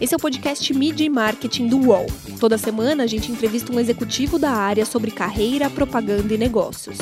Esse 0.00 0.14
é 0.14 0.16
o 0.16 0.20
podcast 0.20 0.72
Media 0.72 1.06
e 1.06 1.10
Marketing 1.10 1.68
do 1.68 1.78
UOL. 1.78 2.06
Toda 2.40 2.56
semana 2.56 3.04
a 3.04 3.06
gente 3.06 3.30
entrevista 3.30 3.70
um 3.70 3.78
executivo 3.78 4.38
da 4.38 4.50
área 4.50 4.86
sobre 4.86 5.10
carreira, 5.10 5.68
propaganda 5.68 6.32
e 6.32 6.38
negócios. 6.38 6.96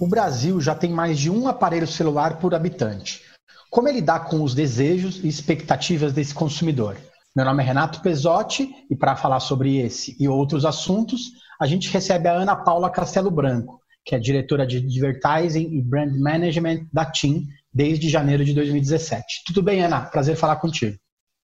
O 0.00 0.06
Brasil 0.06 0.60
já 0.60 0.74
tem 0.74 0.92
mais 0.92 1.18
de 1.18 1.30
um 1.30 1.48
aparelho 1.48 1.86
celular 1.86 2.38
por 2.38 2.54
habitante. 2.54 3.22
Como 3.70 3.88
é 3.88 3.92
lidar 3.92 4.26
com 4.26 4.42
os 4.42 4.54
desejos 4.54 5.18
e 5.24 5.26
expectativas 5.26 6.12
desse 6.12 6.32
consumidor? 6.32 6.96
Meu 7.34 7.44
nome 7.44 7.64
é 7.64 7.66
Renato 7.66 8.00
Pesotti 8.00 8.68
e 8.88 8.94
para 8.94 9.16
falar 9.16 9.40
sobre 9.40 9.78
esse 9.78 10.16
e 10.20 10.28
outros 10.28 10.64
assuntos, 10.64 11.32
a 11.60 11.66
gente 11.66 11.90
recebe 11.90 12.28
a 12.28 12.32
Ana 12.32 12.54
Paula 12.54 12.88
Castelo 12.90 13.30
Branco, 13.30 13.80
que 14.04 14.14
é 14.14 14.18
diretora 14.18 14.66
de 14.66 14.78
Advertising 14.78 15.76
e 15.76 15.82
Brand 15.82 16.14
Management 16.16 16.86
da 16.92 17.04
TIM 17.04 17.46
desde 17.72 18.08
janeiro 18.08 18.44
de 18.44 18.52
2017. 18.54 19.44
Tudo 19.46 19.62
bem, 19.62 19.82
Ana? 19.82 20.02
Prazer 20.02 20.36
falar 20.36 20.56
contigo. 20.56 20.96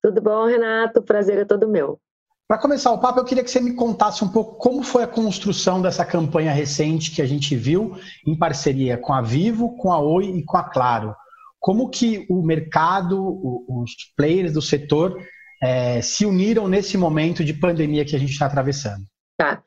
Tudo 0.03 0.21
bom, 0.21 0.47
Renato? 0.47 1.03
Prazer 1.03 1.39
é 1.39 1.45
todo 1.45 1.69
meu. 1.69 1.99
Para 2.47 2.59
começar 2.59 2.91
o 2.91 2.99
papo, 2.99 3.21
eu 3.21 3.25
queria 3.25 3.45
que 3.45 3.51
você 3.51 3.61
me 3.61 3.75
contasse 3.75 4.25
um 4.25 4.29
pouco 4.29 4.57
como 4.57 4.83
foi 4.83 5.05
a 5.05 5.07
construção 5.07 5.81
dessa 5.81 6.05
campanha 6.05 6.53
recente 6.53 7.13
que 7.13 7.23
a 7.23 7.27
gente 7.27 7.55
viu 7.55 7.97
em 8.27 8.37
parceria 8.37 8.99
com 8.99 9.13
a 9.13 9.23
Vivo, 9.23 9.77
com 9.77 9.93
a 9.93 10.01
Oi 10.01 10.25
e 10.25 10.45
com 10.45 10.57
a 10.57 10.65
Claro. 10.65 11.15
Como 11.61 11.89
que 11.89 12.27
o 12.29 12.43
mercado, 12.43 13.23
os 13.69 13.93
players 14.17 14.53
do 14.53 14.63
setor 14.63 15.17
é, 15.63 16.01
se 16.01 16.27
uniram 16.27 16.67
nesse 16.67 16.97
momento 16.97 17.45
de 17.45 17.55
pandemia 17.55 18.05
que 18.05 18.17
a 18.17 18.19
gente 18.19 18.33
está 18.33 18.47
atravessando? 18.47 19.05
Tá. 19.37 19.63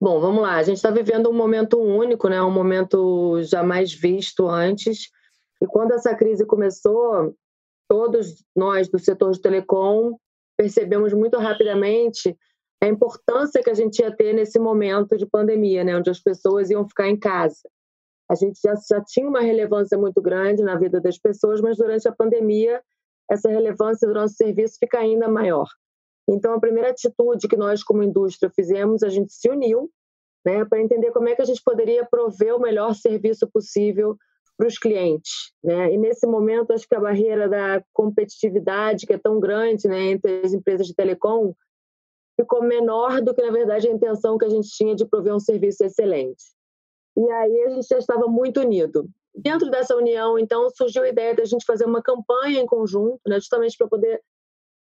Bom, 0.00 0.20
vamos 0.20 0.42
lá. 0.42 0.54
A 0.54 0.62
gente 0.62 0.76
está 0.76 0.90
vivendo 0.90 1.28
um 1.28 1.32
momento 1.32 1.80
único, 1.80 2.28
né? 2.28 2.40
um 2.40 2.52
momento 2.52 3.42
jamais 3.42 3.92
visto 3.92 4.46
antes. 4.46 5.08
E 5.60 5.66
quando 5.66 5.92
essa 5.92 6.14
crise 6.14 6.46
começou, 6.46 7.34
todos 7.88 8.44
nós 8.54 8.88
do 8.88 8.98
setor 8.98 9.32
de 9.32 9.40
telecom 9.40 10.16
percebemos 10.56 11.12
muito 11.12 11.36
rapidamente 11.38 12.36
a 12.80 12.86
importância 12.86 13.62
que 13.62 13.70
a 13.70 13.74
gente 13.74 14.00
ia 14.00 14.14
ter 14.14 14.32
nesse 14.32 14.58
momento 14.58 15.16
de 15.16 15.26
pandemia, 15.26 15.82
né? 15.82 15.96
onde 15.96 16.10
as 16.10 16.20
pessoas 16.20 16.70
iam 16.70 16.88
ficar 16.88 17.08
em 17.08 17.18
casa. 17.18 17.68
A 18.30 18.36
gente 18.36 18.60
já, 18.62 18.74
já 18.88 19.02
tinha 19.02 19.28
uma 19.28 19.40
relevância 19.40 19.98
muito 19.98 20.20
grande 20.22 20.62
na 20.62 20.76
vida 20.76 21.00
das 21.00 21.18
pessoas, 21.18 21.60
mas 21.60 21.76
durante 21.76 22.06
a 22.06 22.12
pandemia, 22.12 22.80
essa 23.28 23.48
relevância 23.48 24.06
do 24.06 24.14
nosso 24.14 24.34
serviço 24.34 24.76
fica 24.78 24.98
ainda 24.98 25.28
maior. 25.28 25.66
Então, 26.28 26.52
a 26.52 26.60
primeira 26.60 26.90
atitude 26.90 27.48
que 27.48 27.56
nós, 27.56 27.82
como 27.82 28.02
indústria, 28.02 28.52
fizemos, 28.54 29.02
a 29.02 29.08
gente 29.08 29.32
se 29.32 29.48
uniu 29.48 29.90
né, 30.44 30.64
para 30.64 30.80
entender 30.80 31.10
como 31.10 31.28
é 31.28 31.34
que 31.34 31.42
a 31.42 31.44
gente 31.44 31.62
poderia 31.62 32.06
prover 32.06 32.54
o 32.54 32.60
melhor 32.60 32.94
serviço 32.94 33.48
possível 33.48 34.16
para 34.56 34.66
os 34.66 34.76
clientes. 34.76 35.52
Né? 35.62 35.94
E 35.94 35.96
nesse 35.96 36.26
momento, 36.26 36.72
acho 36.72 36.86
que 36.86 36.94
a 36.94 37.00
barreira 37.00 37.48
da 37.48 37.82
competitividade, 37.92 39.06
que 39.06 39.12
é 39.12 39.18
tão 39.18 39.40
grande 39.40 39.88
né, 39.88 40.10
entre 40.10 40.42
as 40.44 40.52
empresas 40.52 40.86
de 40.86 40.94
telecom, 40.94 41.54
ficou 42.38 42.62
menor 42.62 43.20
do 43.22 43.34
que, 43.34 43.42
na 43.42 43.50
verdade, 43.50 43.88
a 43.88 43.92
intenção 43.92 44.36
que 44.36 44.44
a 44.44 44.50
gente 44.50 44.68
tinha 44.68 44.94
de 44.94 45.06
prover 45.06 45.34
um 45.34 45.40
serviço 45.40 45.84
excelente. 45.84 46.44
E 47.16 47.30
aí 47.30 47.62
a 47.62 47.70
gente 47.70 47.86
já 47.86 47.98
estava 47.98 48.26
muito 48.26 48.60
unido. 48.60 49.08
Dentro 49.34 49.70
dessa 49.70 49.96
união, 49.96 50.38
então, 50.38 50.68
surgiu 50.70 51.02
a 51.02 51.08
ideia 51.08 51.34
da 51.34 51.44
gente 51.44 51.64
fazer 51.64 51.84
uma 51.84 52.02
campanha 52.02 52.60
em 52.60 52.66
conjunto, 52.66 53.20
né, 53.26 53.36
justamente 53.36 53.76
para 53.76 53.88
poder 53.88 54.20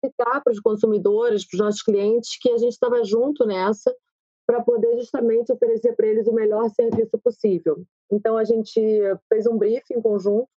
explicar 0.05 0.41
para 0.43 0.51
os 0.51 0.59
consumidores, 0.59 1.45
para 1.45 1.55
os 1.55 1.65
nossos 1.65 1.81
clientes, 1.81 2.37
que 2.39 2.49
a 2.51 2.57
gente 2.57 2.73
estava 2.73 3.03
junto 3.03 3.45
nessa 3.45 3.93
para 4.47 4.61
poder 4.61 4.97
justamente 4.97 5.51
oferecer 5.51 5.95
para 5.95 6.07
eles 6.07 6.27
o 6.27 6.33
melhor 6.33 6.69
serviço 6.69 7.17
possível. 7.17 7.83
Então 8.11 8.37
a 8.37 8.43
gente 8.43 8.79
fez 9.27 9.47
um 9.47 9.57
briefing 9.57 10.01
conjunto, 10.01 10.47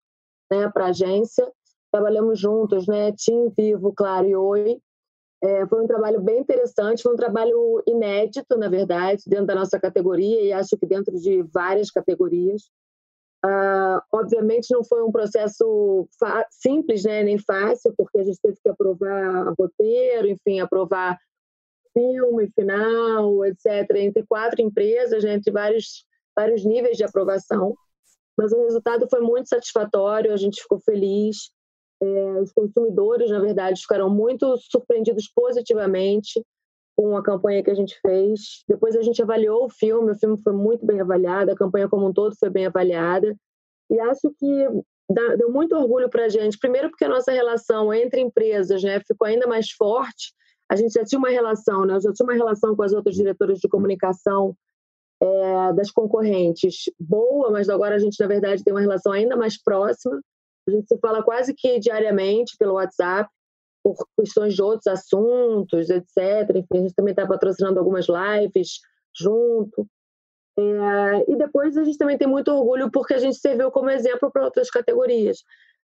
né, 0.50 0.70
para 0.72 0.86
a 0.86 0.88
agência, 0.88 1.50
trabalhamos 1.90 2.38
juntos, 2.38 2.86
né, 2.86 3.12
Tim 3.12 3.48
Vivo, 3.56 3.92
Claro 3.94 4.28
e 4.28 4.36
Oi. 4.36 4.78
É, 5.42 5.66
foi 5.68 5.82
um 5.82 5.86
trabalho 5.86 6.20
bem 6.20 6.40
interessante, 6.40 7.02
foi 7.02 7.12
um 7.14 7.16
trabalho 7.16 7.82
inédito, 7.86 8.58
na 8.58 8.68
verdade, 8.68 9.22
dentro 9.26 9.46
da 9.46 9.54
nossa 9.54 9.78
categoria 9.78 10.42
e 10.42 10.52
acho 10.52 10.76
que 10.76 10.84
dentro 10.84 11.14
de 11.16 11.42
várias 11.42 11.90
categorias. 11.90 12.70
Uh, 13.44 14.02
obviamente 14.12 14.72
não 14.72 14.82
foi 14.82 15.02
um 15.02 15.12
processo 15.12 16.08
simples, 16.50 17.04
né, 17.04 17.22
nem 17.22 17.38
fácil, 17.38 17.94
porque 17.96 18.18
a 18.18 18.24
gente 18.24 18.38
teve 18.42 18.56
que 18.60 18.68
aprovar 18.68 19.54
roteiro, 19.56 20.26
enfim, 20.26 20.58
aprovar 20.58 21.16
filme, 21.92 22.50
final, 22.50 23.44
etc., 23.44 23.90
entre 23.96 24.24
quatro 24.26 24.60
empresas, 24.60 25.22
né, 25.22 25.34
entre 25.34 25.52
vários, 25.52 26.04
vários 26.36 26.64
níveis 26.64 26.96
de 26.96 27.04
aprovação. 27.04 27.74
Mas 28.36 28.52
o 28.52 28.64
resultado 28.64 29.06
foi 29.08 29.20
muito 29.20 29.48
satisfatório, 29.48 30.32
a 30.32 30.36
gente 30.36 30.62
ficou 30.62 30.80
feliz. 30.80 31.50
É, 32.00 32.40
os 32.40 32.52
consumidores, 32.52 33.30
na 33.30 33.40
verdade, 33.40 33.80
ficaram 33.80 34.08
muito 34.08 34.56
surpreendidos 34.58 35.28
positivamente 35.34 36.44
com 36.98 37.16
a 37.16 37.22
campanha 37.22 37.62
que 37.62 37.70
a 37.70 37.74
gente 37.74 37.96
fez. 38.00 38.64
Depois 38.66 38.96
a 38.96 39.02
gente 39.02 39.22
avaliou 39.22 39.66
o 39.66 39.70
filme, 39.70 40.10
o 40.10 40.18
filme 40.18 40.36
foi 40.42 40.52
muito 40.52 40.84
bem 40.84 41.00
avaliado, 41.00 41.52
a 41.52 41.54
campanha 41.54 41.88
como 41.88 42.08
um 42.08 42.12
todo 42.12 42.34
foi 42.36 42.50
bem 42.50 42.66
avaliada. 42.66 43.36
E 43.88 44.00
acho 44.00 44.34
que 44.36 44.68
deu 45.38 45.48
muito 45.48 45.76
orgulho 45.76 46.10
para 46.10 46.24
a 46.24 46.28
gente. 46.28 46.58
Primeiro, 46.58 46.90
porque 46.90 47.04
a 47.04 47.08
nossa 47.08 47.30
relação 47.30 47.94
entre 47.94 48.20
empresas 48.20 48.82
né, 48.82 48.98
ficou 49.06 49.28
ainda 49.28 49.46
mais 49.46 49.70
forte. 49.70 50.34
A 50.68 50.74
gente 50.74 50.92
já 50.92 51.04
tinha 51.04 51.20
uma 51.20 51.28
relação, 51.28 51.86
né, 51.86 51.94
eu 51.94 52.00
já 52.00 52.12
tinha 52.12 52.26
uma 52.26 52.34
relação 52.34 52.74
com 52.74 52.82
as 52.82 52.92
outras 52.92 53.14
diretoras 53.14 53.60
de 53.60 53.68
comunicação 53.68 54.56
é, 55.22 55.72
das 55.74 55.92
concorrentes 55.92 56.90
boa, 56.98 57.48
mas 57.52 57.68
agora 57.68 57.94
a 57.94 57.98
gente, 57.98 58.18
na 58.18 58.26
verdade, 58.26 58.64
tem 58.64 58.74
uma 58.74 58.80
relação 58.80 59.12
ainda 59.12 59.36
mais 59.36 59.56
próxima. 59.56 60.20
A 60.66 60.70
gente 60.72 60.88
se 60.88 60.98
fala 60.98 61.22
quase 61.22 61.54
que 61.54 61.78
diariamente 61.78 62.56
pelo 62.58 62.74
WhatsApp 62.74 63.30
por 63.94 64.06
questões 64.18 64.54
de 64.54 64.62
outros 64.62 64.86
assuntos, 64.86 65.90
etc. 65.90 66.50
Enfim, 66.54 66.78
a 66.78 66.82
gente 66.82 66.94
também 66.94 67.12
está 67.12 67.26
patrocinando 67.26 67.78
algumas 67.78 68.06
lives 68.08 68.80
junto. 69.16 69.86
É, 70.58 71.32
e 71.32 71.36
depois 71.36 71.76
a 71.76 71.84
gente 71.84 71.98
também 71.98 72.18
tem 72.18 72.26
muito 72.26 72.50
orgulho 72.50 72.90
porque 72.90 73.14
a 73.14 73.18
gente 73.18 73.36
serviu 73.36 73.70
como 73.70 73.90
exemplo 73.90 74.30
para 74.30 74.44
outras 74.44 74.70
categorias. 74.70 75.38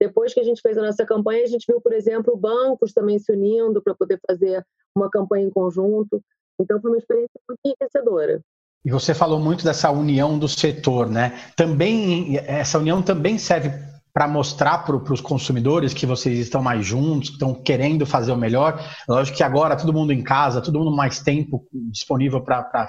Depois 0.01 0.35
que 0.35 0.41
a 0.41 0.43
gente 0.45 0.61
fez 0.61 0.77
a 0.77 0.83
nossa 0.83 1.07
campanha, 1.07 1.45
a 1.45 1.47
gente 1.49 1.65
viu, 1.67 1.81
por 1.81 1.93
exemplo, 1.93 2.37
bancos 2.37 2.93
também 2.93 3.19
se 3.19 3.33
unindo 3.33 3.81
para 3.83 3.95
poder 3.95 4.21
fazer 4.29 4.65
uma 4.95 5.09
campanha 5.09 5.47
em 5.47 5.51
conjunto. 5.51 6.21
Então 6.61 6.81
foi 6.81 6.91
uma 6.91 6.99
experiência 6.99 7.41
muito 7.49 7.61
enriquecedora. 7.65 8.41
E 8.85 8.91
você 8.91 9.15
falou 9.15 9.39
muito 9.39 9.65
dessa 9.65 9.91
união 9.91 10.39
do 10.39 10.49
setor, 10.49 11.09
né? 11.09 11.33
Também 11.57 12.37
essa 12.39 12.79
união 12.79 13.03
também 13.03 13.39
serve 13.39 13.71
para 14.17 14.27
mostrar 14.27 14.79
para 14.79 14.97
os 14.97 15.21
consumidores 15.21 15.93
que 15.93 16.07
vocês 16.07 16.39
estão 16.39 16.63
mais 16.63 16.87
juntos, 16.87 17.29
que 17.29 17.35
estão 17.35 17.53
querendo 17.53 18.07
fazer 18.07 18.33
o 18.33 18.37
melhor. 18.37 18.83
Lógico 19.07 19.37
que 19.37 19.43
agora 19.43 19.77
todo 19.77 19.93
mundo 19.93 20.11
em 20.11 20.25
casa, 20.25 20.63
todo 20.63 20.79
mundo 20.79 20.91
mais 20.91 21.21
tempo 21.21 21.69
disponível 21.71 22.41
para 22.41 22.89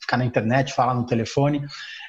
ficar 0.00 0.16
na 0.16 0.24
internet, 0.24 0.72
falar 0.72 0.94
no 0.94 1.06
telefone. 1.06 1.66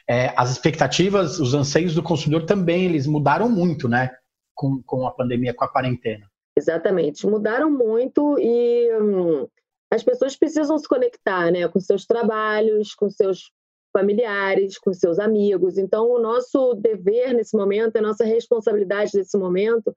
É, 0.07 0.31
as 0.38 0.51
expectativas, 0.51 1.39
os 1.39 1.55
anseios 1.55 1.95
do 1.95 2.03
consumidor 2.03 2.45
também 2.45 2.85
eles 2.85 3.07
mudaram 3.07 3.50
muito, 3.50 3.89
né? 3.89 4.11
Com, 4.53 4.79
com 4.85 5.07
a 5.07 5.11
pandemia, 5.11 5.51
com 5.51 5.66
a 5.66 5.67
quarentena. 5.67 6.28
Exatamente, 6.55 7.25
mudaram 7.25 7.72
muito 7.72 8.38
e 8.38 8.95
hum, 9.01 9.47
as 9.91 10.03
pessoas 10.03 10.35
precisam 10.35 10.78
se 10.78 10.88
conectar, 10.88 11.50
né? 11.50 11.67
Com 11.67 11.79
seus 11.79 12.05
trabalhos, 12.05 12.94
com 12.94 13.09
seus 13.09 13.51
familiares, 13.95 14.78
com 14.78 14.94
seus 14.94 15.19
amigos. 15.19 15.78
Então, 15.78 16.09
o 16.09 16.19
nosso 16.19 16.73
dever 16.73 17.33
nesse 17.33 17.56
momento, 17.56 17.95
a 17.95 18.01
nossa 18.01 18.25
responsabilidade 18.25 19.11
nesse 19.16 19.38
momento, 19.38 19.95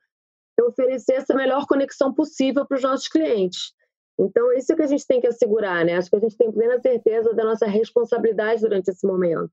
é 0.57 0.63
oferecer 0.63 1.15
essa 1.15 1.35
melhor 1.35 1.67
conexão 1.67 2.15
possível 2.15 2.65
para 2.65 2.77
os 2.77 2.83
nossos 2.83 3.09
clientes. 3.09 3.73
Então, 4.17 4.53
isso 4.53 4.73
é 4.73 4.77
que 4.77 4.83
a 4.83 4.87
gente 4.87 5.05
tem 5.05 5.21
que 5.21 5.27
assegurar, 5.27 5.85
né? 5.85 5.97
Acho 5.97 6.11
que 6.11 6.17
a 6.17 6.21
gente 6.21 6.37
tem 6.37 6.53
plena 6.53 6.81
certeza 6.81 7.35
da 7.35 7.45
nossa 7.45 7.67
responsabilidade 7.67 8.61
durante 8.61 8.89
esse 8.89 9.05
momento. 9.05 9.51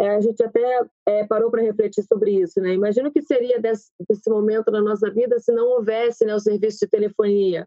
É, 0.00 0.10
a 0.10 0.20
gente 0.20 0.42
até 0.42 0.80
é, 1.06 1.24
parou 1.24 1.50
para 1.50 1.62
refletir 1.62 2.02
sobre 2.02 2.32
isso, 2.32 2.60
né? 2.60 2.72
Imagina 2.74 3.08
o 3.08 3.12
que 3.12 3.22
seria 3.22 3.60
desse, 3.60 3.90
desse, 4.08 4.28
momento 4.28 4.70
na 4.70 4.80
nossa 4.80 5.10
vida 5.10 5.38
se 5.38 5.52
não 5.52 5.66
houvesse 5.68 6.24
né, 6.24 6.34
o 6.34 6.40
serviço 6.40 6.78
de 6.80 6.88
telefonia 6.88 7.66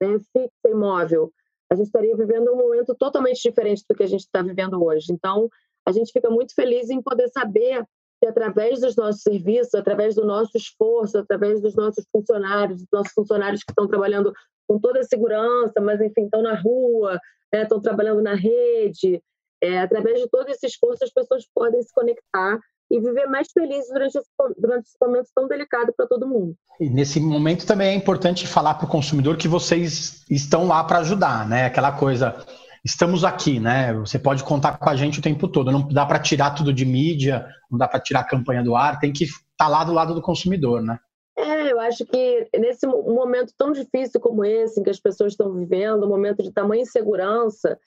né, 0.00 0.18
fixa 0.32 0.68
e 0.68 0.74
móvel 0.74 1.30
a 1.70 1.74
gente 1.74 1.86
estaria 1.86 2.16
vivendo 2.16 2.52
um 2.52 2.56
momento 2.56 2.94
totalmente 2.94 3.42
diferente 3.42 3.84
do 3.88 3.94
que 3.94 4.02
a 4.02 4.06
gente 4.06 4.20
está 4.20 4.42
vivendo 4.42 4.82
hoje. 4.82 5.12
Então, 5.12 5.48
a 5.88 5.92
gente 5.92 6.12
fica 6.12 6.28
muito 6.28 6.54
feliz 6.54 6.90
em 6.90 7.00
poder 7.00 7.28
saber 7.28 7.82
que 8.20 8.26
através 8.26 8.80
dos 8.80 8.94
nossos 8.94 9.22
serviços, 9.22 9.74
através 9.74 10.14
do 10.14 10.26
nosso 10.26 10.50
esforço, 10.56 11.16
através 11.16 11.62
dos 11.62 11.74
nossos 11.74 12.04
funcionários, 12.12 12.80
dos 12.80 12.88
nossos 12.92 13.12
funcionários 13.12 13.62
que 13.64 13.72
estão 13.72 13.88
trabalhando 13.88 14.32
com 14.68 14.78
toda 14.78 15.00
a 15.00 15.04
segurança, 15.04 15.80
mas 15.80 16.00
enfim, 16.00 16.24
estão 16.24 16.42
na 16.42 16.54
rua, 16.60 17.18
né, 17.52 17.62
estão 17.62 17.80
trabalhando 17.80 18.20
na 18.20 18.34
rede, 18.34 19.22
é, 19.62 19.78
através 19.78 20.20
de 20.20 20.28
todo 20.28 20.48
esse 20.50 20.66
esforço 20.66 21.04
as 21.04 21.12
pessoas 21.12 21.46
podem 21.54 21.80
se 21.80 21.92
conectar 21.92 22.58
e 22.90 23.00
viver 23.00 23.26
mais 23.26 23.48
felizes 23.52 23.88
durante 23.90 24.18
esse, 24.18 24.28
durante 24.58 24.86
esse 24.86 24.96
momento 25.00 25.28
tão 25.34 25.48
delicado 25.48 25.92
para 25.96 26.06
todo 26.06 26.28
mundo. 26.28 26.54
E 26.78 26.88
nesse 26.90 27.18
momento 27.20 27.66
também 27.66 27.88
é 27.88 27.94
importante 27.94 28.46
falar 28.46 28.74
para 28.74 28.86
o 28.86 28.90
consumidor 28.90 29.36
que 29.36 29.48
vocês 29.48 30.24
estão 30.30 30.66
lá 30.66 30.84
para 30.84 30.98
ajudar, 30.98 31.48
né? 31.48 31.66
Aquela 31.66 31.92
coisa, 31.92 32.44
estamos 32.88 33.22
aqui, 33.22 33.60
né? 33.60 33.92
Você 33.94 34.18
pode 34.18 34.42
contar 34.42 34.78
com 34.78 34.88
a 34.88 34.96
gente 34.96 35.18
o 35.18 35.22
tempo 35.22 35.46
todo. 35.46 35.70
Não 35.70 35.86
dá 35.86 36.06
para 36.06 36.18
tirar 36.18 36.52
tudo 36.52 36.72
de 36.72 36.86
mídia, 36.86 37.46
não 37.70 37.78
dá 37.78 37.86
para 37.86 38.00
tirar 38.00 38.20
a 38.20 38.24
campanha 38.24 38.64
do 38.64 38.74
ar, 38.74 38.98
tem 38.98 39.12
que 39.12 39.24
estar 39.24 39.36
tá 39.58 39.68
lá 39.68 39.84
do 39.84 39.92
lado 39.92 40.14
do 40.14 40.22
consumidor, 40.22 40.82
né? 40.82 40.98
É, 41.36 41.70
eu 41.70 41.78
acho 41.78 42.04
que 42.06 42.48
nesse 42.58 42.86
momento 42.86 43.52
tão 43.56 43.72
difícil 43.72 44.18
como 44.20 44.44
esse, 44.44 44.80
em 44.80 44.82
que 44.82 44.90
as 44.90 44.98
pessoas 44.98 45.34
estão 45.34 45.52
vivendo, 45.52 46.04
um 46.04 46.08
momento 46.08 46.42
de 46.42 46.50
tamanha 46.50 46.82
insegurança, 46.82 47.78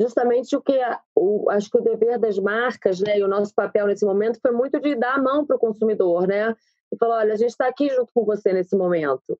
justamente 0.00 0.56
o 0.56 0.62
que 0.62 0.78
o, 1.14 1.50
acho 1.50 1.68
que 1.68 1.76
o 1.76 1.82
dever 1.82 2.18
das 2.18 2.38
marcas, 2.38 3.00
né, 3.00 3.18
e 3.18 3.22
o 3.22 3.28
nosso 3.28 3.52
papel 3.54 3.86
nesse 3.86 4.06
momento 4.06 4.40
foi 4.40 4.52
muito 4.52 4.80
de 4.80 4.94
dar 4.94 5.16
a 5.16 5.22
mão 5.22 5.44
para 5.44 5.56
o 5.56 5.58
consumidor, 5.58 6.26
né, 6.26 6.54
e 6.90 6.96
falar, 6.96 7.18
olha, 7.18 7.34
a 7.34 7.36
gente 7.36 7.50
está 7.50 7.66
aqui 7.66 7.90
junto 7.90 8.10
com 8.14 8.24
você 8.24 8.52
nesse 8.52 8.74
momento. 8.74 9.38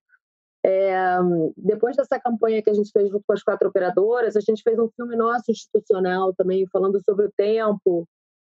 É, 0.64 1.16
depois 1.56 1.96
dessa 1.96 2.18
campanha 2.18 2.62
que 2.62 2.70
a 2.70 2.74
gente 2.74 2.90
fez 2.90 3.08
junto 3.08 3.24
com 3.26 3.32
as 3.32 3.42
quatro 3.42 3.68
operadoras, 3.68 4.36
a 4.36 4.40
gente 4.40 4.62
fez 4.62 4.78
um 4.78 4.88
filme 4.96 5.16
nosso 5.16 5.50
institucional 5.50 6.34
também, 6.34 6.66
falando 6.72 7.00
sobre 7.04 7.26
o 7.26 7.32
tempo, 7.36 8.06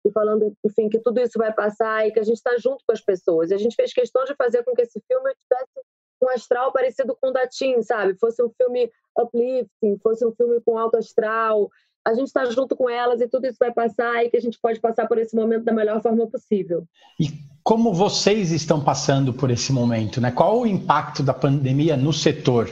e 0.06 0.12
falando, 0.12 0.56
enfim, 0.64 0.90
que 0.90 1.00
tudo 1.00 1.20
isso 1.20 1.38
vai 1.38 1.54
passar 1.54 2.06
e 2.06 2.12
que 2.12 2.20
a 2.20 2.24
gente 2.24 2.38
está 2.38 2.58
junto 2.58 2.84
com 2.86 2.92
as 2.92 3.02
pessoas. 3.02 3.52
E 3.52 3.54
a 3.54 3.58
gente 3.58 3.76
fez 3.76 3.94
questão 3.94 4.24
de 4.26 4.36
fazer 4.36 4.64
com 4.64 4.74
que 4.74 4.82
esse 4.82 5.02
filme 5.08 5.34
tivesse 5.50 5.88
um 6.22 6.30
astral 6.30 6.72
parecido 6.72 7.18
com 7.20 7.30
o 7.30 7.32
da 7.32 7.48
Tim, 7.48 7.82
sabe? 7.82 8.16
Fosse 8.16 8.44
um 8.44 8.50
filme 8.50 8.92
uplifting, 9.18 9.98
fosse 10.02 10.26
um 10.26 10.34
filme 10.34 10.62
com 10.62 10.78
alto 10.78 10.98
astral. 10.98 11.70
A 12.06 12.14
gente 12.14 12.28
está 12.28 12.46
junto 12.46 12.76
com 12.76 12.90
elas 12.90 13.22
e 13.22 13.28
tudo 13.28 13.48
isso 13.48 13.58
vai 13.60 13.72
passar 13.72 14.26
e 14.26 14.30
que 14.30 14.38
a 14.38 14.42
gente 14.42 14.60
pode 14.60 14.80
passar 14.80 15.08
por 15.08 15.18
esse 15.18 15.36
momento 15.36 15.64
da 15.64 15.74
melhor 15.74 16.02
forma 16.02 16.28
possível. 16.28 16.84
E 17.20 17.28
como 17.64 17.94
vocês 17.94 18.52
estão 18.52 18.84
passando 18.84 19.34
por 19.34 19.50
esse 19.50 19.72
momento, 19.72 20.20
né? 20.20 20.32
Qual 20.32 20.60
o 20.60 20.68
impacto 20.68 21.24
da 21.24 21.34
pandemia 21.34 21.96
no 21.96 22.12
setor? 22.12 22.70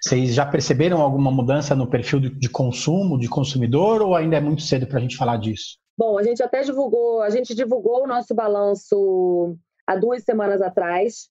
Vocês 0.00 0.34
já 0.34 0.44
perceberam 0.44 1.00
alguma 1.00 1.30
mudança 1.30 1.74
no 1.74 1.88
perfil 1.88 2.20
de 2.20 2.48
consumo, 2.48 3.18
de 3.18 3.28
consumidor, 3.28 4.02
ou 4.02 4.14
ainda 4.14 4.36
é 4.36 4.40
muito 4.40 4.62
cedo 4.62 4.86
para 4.86 4.98
a 4.98 5.00
gente 5.00 5.16
falar 5.16 5.38
disso? 5.38 5.78
Bom, 5.96 6.16
a 6.16 6.22
gente 6.22 6.42
até 6.42 6.62
divulgou, 6.62 7.22
a 7.22 7.30
gente 7.30 7.54
divulgou 7.54 8.04
o 8.04 8.06
nosso 8.06 8.32
balanço 8.34 9.56
há 9.84 9.96
duas 9.96 10.22
semanas 10.22 10.62
atrás, 10.62 11.28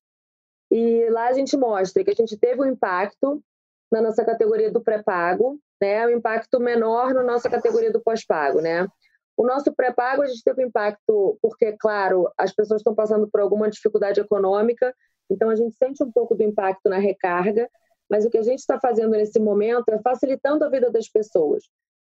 e 0.69 1.09
lá 1.09 1.29
a 1.29 1.33
gente 1.33 1.55
mostra 1.55 2.03
que 2.03 2.09
a 2.09 2.15
gente 2.15 2.35
teve 2.35 2.61
um 2.61 2.65
impacto 2.65 3.41
na 3.89 4.01
nossa 4.01 4.25
categoria 4.25 4.69
do 4.69 4.81
pré-pago, 4.81 5.57
né? 5.81 6.07
Um 6.07 6.11
impacto 6.11 6.59
menor 6.59 7.13
na 7.13 7.23
nossa 7.23 7.49
categoria 7.49 7.91
do 7.91 8.01
pós-pago, 8.01 8.61
né? 8.61 8.87
O 9.35 9.45
nosso 9.45 9.71
pré-pago 9.73 10.23
a 10.23 10.25
gente 10.25 10.43
teve 10.43 10.63
um 10.63 10.67
impacto 10.67 11.37
porque, 11.41 11.73
claro, 11.73 12.31
as 12.37 12.51
pessoas 12.51 12.81
estão 12.81 12.95
passando 12.95 13.29
por 13.29 13.39
alguma 13.39 13.69
dificuldade 13.69 14.19
econômica, 14.19 14.93
então 15.29 15.49
a 15.49 15.55
gente 15.55 15.75
sente 15.75 16.03
um 16.03 16.11
pouco 16.11 16.33
do 16.33 16.43
impacto 16.43 16.89
na 16.89 16.97
recarga, 16.97 17.69
mas 18.09 18.25
o 18.25 18.29
que 18.29 18.37
a 18.37 18.43
gente 18.43 18.59
está 18.59 18.79
fazendo 18.79 19.11
nesse 19.11 19.39
momento 19.39 19.89
é 19.89 19.99
facilitando 19.99 20.63
a 20.63 20.69
vida 20.69 20.89
das 20.91 21.07
pessoas. 21.07 21.63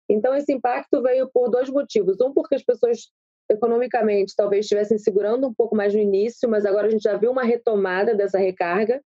Então, 0.09 0.35
esse 0.35 0.51
impacto 0.51 1.01
veio 1.01 1.29
por 1.31 1.50
dois 1.50 1.69
motivos. 1.69 2.19
Um, 2.19 2.33
porque 2.33 2.56
as 2.56 2.63
pessoas, 2.63 3.12
economicamente, 3.50 4.33
talvez 4.35 4.65
estivessem 4.65 4.97
segurando 4.97 5.47
um 5.47 5.53
pouco 5.53 5.75
mais 5.75 5.94
no 5.94 6.00
início, 6.00 6.50
mas 6.50 6.65
agora 6.65 6.88
a 6.88 6.89
gente 6.89 7.03
já 7.03 7.15
viu 7.15 7.31
uma 7.31 7.44
retomada 7.44 8.13
dessa 8.13 8.38
recarga. 8.38 9.01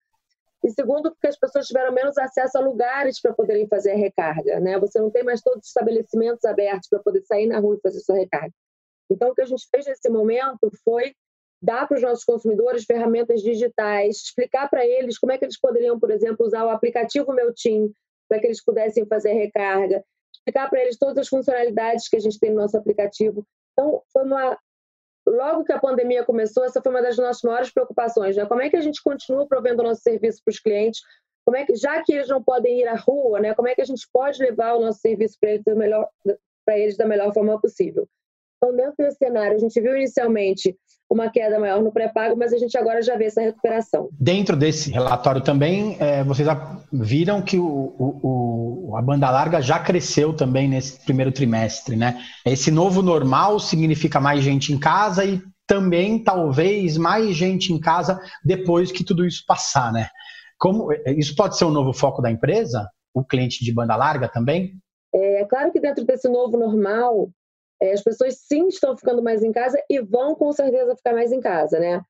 E 0.66 0.72
segundo, 0.72 1.12
porque 1.12 1.28
as 1.28 1.38
pessoas 1.38 1.68
tiveram 1.68 1.94
menos 1.94 2.18
acesso 2.18 2.58
a 2.58 2.62
lugares 2.62 3.22
para 3.22 3.32
poderem 3.34 3.68
fazer 3.68 3.92
a 3.92 3.96
recarga. 3.96 4.60
Né? 4.60 4.80
Você 4.80 5.00
não 5.00 5.12
tem 5.12 5.24
mais 5.24 5.40
todos 5.40 5.60
os 5.60 5.68
estabelecimentos 5.68 6.44
abertos 6.44 6.90
para 6.90 7.00
poder 7.04 7.22
sair 7.22 7.46
na 7.46 7.60
rua 7.60 7.76
e 7.76 7.82
fazer 7.82 8.00
sua 8.00 8.16
recarga. 8.16 8.52
Então, 9.08 9.30
o 9.30 9.36
que 9.36 9.44
a 9.44 9.46
gente 9.46 9.68
fez 9.70 9.86
nesse 9.86 10.10
momento 10.10 10.72
foi 10.84 11.14
dar 11.62 11.88
para 11.88 11.98
os 11.98 12.02
nossos 12.02 12.24
consumidores 12.24 12.84
ferramentas 12.84 13.44
digitais, 13.44 14.18
explicar 14.18 14.68
para 14.68 14.84
eles 14.84 15.20
como 15.20 15.32
é 15.32 15.38
que 15.38 15.46
eles 15.46 15.60
poderiam, 15.60 16.00
por 16.00 16.10
exemplo, 16.10 16.44
usar 16.44 16.66
o 16.66 16.70
aplicativo 16.70 17.32
Meu 17.32 17.54
Team 17.54 17.92
para 18.28 18.40
que 18.40 18.48
eles 18.48 18.64
pudessem 18.64 19.06
fazer 19.06 19.34
recarga, 19.34 20.04
explicar 20.34 20.68
para 20.68 20.82
eles 20.82 20.98
todas 20.98 21.20
as 21.20 21.28
funcionalidades 21.28 22.10
que 22.10 22.16
a 22.16 22.20
gente 22.20 22.40
tem 22.40 22.50
no 22.50 22.62
nosso 22.62 22.76
aplicativo. 22.76 23.46
Então, 23.74 24.02
foi 24.12 24.24
uma 24.24 24.58
logo 25.28 25.64
que 25.64 25.74
a 25.74 25.80
pandemia 25.80 26.24
começou, 26.24 26.64
essa 26.64 26.82
foi 26.82 26.92
uma 26.92 27.02
das 27.02 27.18
nossas 27.18 27.42
maiores 27.44 27.72
preocupações, 27.72 28.36
né? 28.36 28.46
Como 28.46 28.62
é 28.62 28.70
que 28.70 28.78
a 28.78 28.82
gente 28.82 29.02
continua 29.04 29.48
provendo 29.48 29.82
o 29.82 29.86
nosso 29.86 30.02
serviço 30.02 30.42
para 30.44 30.52
os 30.52 30.60
clientes? 30.60 31.02
Como 31.46 31.58
é 31.58 31.66
que, 31.66 31.76
já 31.76 32.02
que 32.04 32.14
eles 32.14 32.28
não 32.28 32.44
podem 32.44 32.80
ir 32.80 32.88
à 32.88 32.96
rua, 32.96 33.40
né? 33.40 33.54
Como 33.54 33.68
é 33.68 33.76
que 33.76 33.82
a 33.82 33.86
gente 33.86 34.08
pode 34.12 34.42
levar 34.42 34.76
o 34.76 34.82
nosso 34.82 35.00
serviço 35.00 35.38
para 35.40 35.52
eles, 35.52 35.64
eles 36.70 36.98
da 36.98 37.06
melhor 37.06 37.34
forma 37.34 37.60
possível? 37.60 38.08
Então, 38.58 38.76
dentro 38.76 38.96
desse 38.98 39.18
cenário, 39.18 39.56
a 39.56 39.60
gente 39.60 39.80
viu 39.80 39.96
inicialmente 39.96 40.76
uma 41.10 41.30
queda 41.30 41.60
maior 41.60 41.82
no 41.82 41.92
pré-pago, 41.92 42.36
mas 42.36 42.52
a 42.52 42.58
gente 42.58 42.78
agora 42.78 43.02
já 43.02 43.16
vê 43.16 43.26
essa 43.26 43.42
recuperação. 43.42 44.10
Dentro 44.20 44.56
desse 44.56 44.92
relatório 44.92 45.42
também, 45.42 45.98
é, 46.00 46.24
vocês 46.24 46.48
viram 46.92 47.42
que 47.42 47.58
o, 47.58 47.96
o, 47.98 48.96
a 48.98 49.02
banda 49.02 49.30
larga 49.30 49.62
já 49.62 49.80
cresceu 49.80 50.34
também 50.34 50.68
nesse 50.68 51.04
primeiro 51.06 51.32
trimestre, 51.32 51.96
né? 51.96 52.20
Esse 52.46 52.72
novo 52.72 53.02
normal 53.02 53.60
significa 53.60 54.20
mais 54.20 54.44
gente 54.44 54.74
em 54.74 54.80
casa 54.80 55.24
e 55.24 55.42
também 55.68 56.24
talvez 56.24 56.98
mais 56.98 57.36
gente 57.36 57.72
em 57.72 57.80
casa 57.80 58.20
depois 58.44 58.92
que 58.92 59.04
tudo 59.04 59.26
isso 59.26 59.44
passar, 59.48 59.92
né? 59.92 60.10
Como 60.58 60.92
isso 61.18 61.36
pode 61.36 61.58
ser 61.58 61.66
um 61.66 61.72
novo 61.72 61.94
foco 61.94 62.22
da 62.22 62.32
empresa? 62.32 62.90
O 63.14 63.24
cliente 63.24 63.64
de 63.64 63.74
banda 63.74 63.96
larga 63.96 64.28
também? 64.28 64.74
É 65.14 65.46
claro 65.46 65.72
que 65.72 65.80
dentro 65.80 66.06
desse 66.06 66.28
novo 66.28 66.58
normal, 66.58 67.30
é, 67.30 67.45
as 67.92 68.04
pessoas 68.04 68.38
sim 68.38 68.68
estão 68.68 68.98
ficando 68.98 69.22
mais 69.22 69.44
em 69.44 69.52
casa 69.52 69.82
e 69.90 70.00
vão 70.00 70.36
com 70.36 70.52
certeza 70.52 70.96
ficar 70.96 71.14
mais 71.14 71.32
em 71.32 71.40
casa, 71.40 71.80
né? 71.80 72.02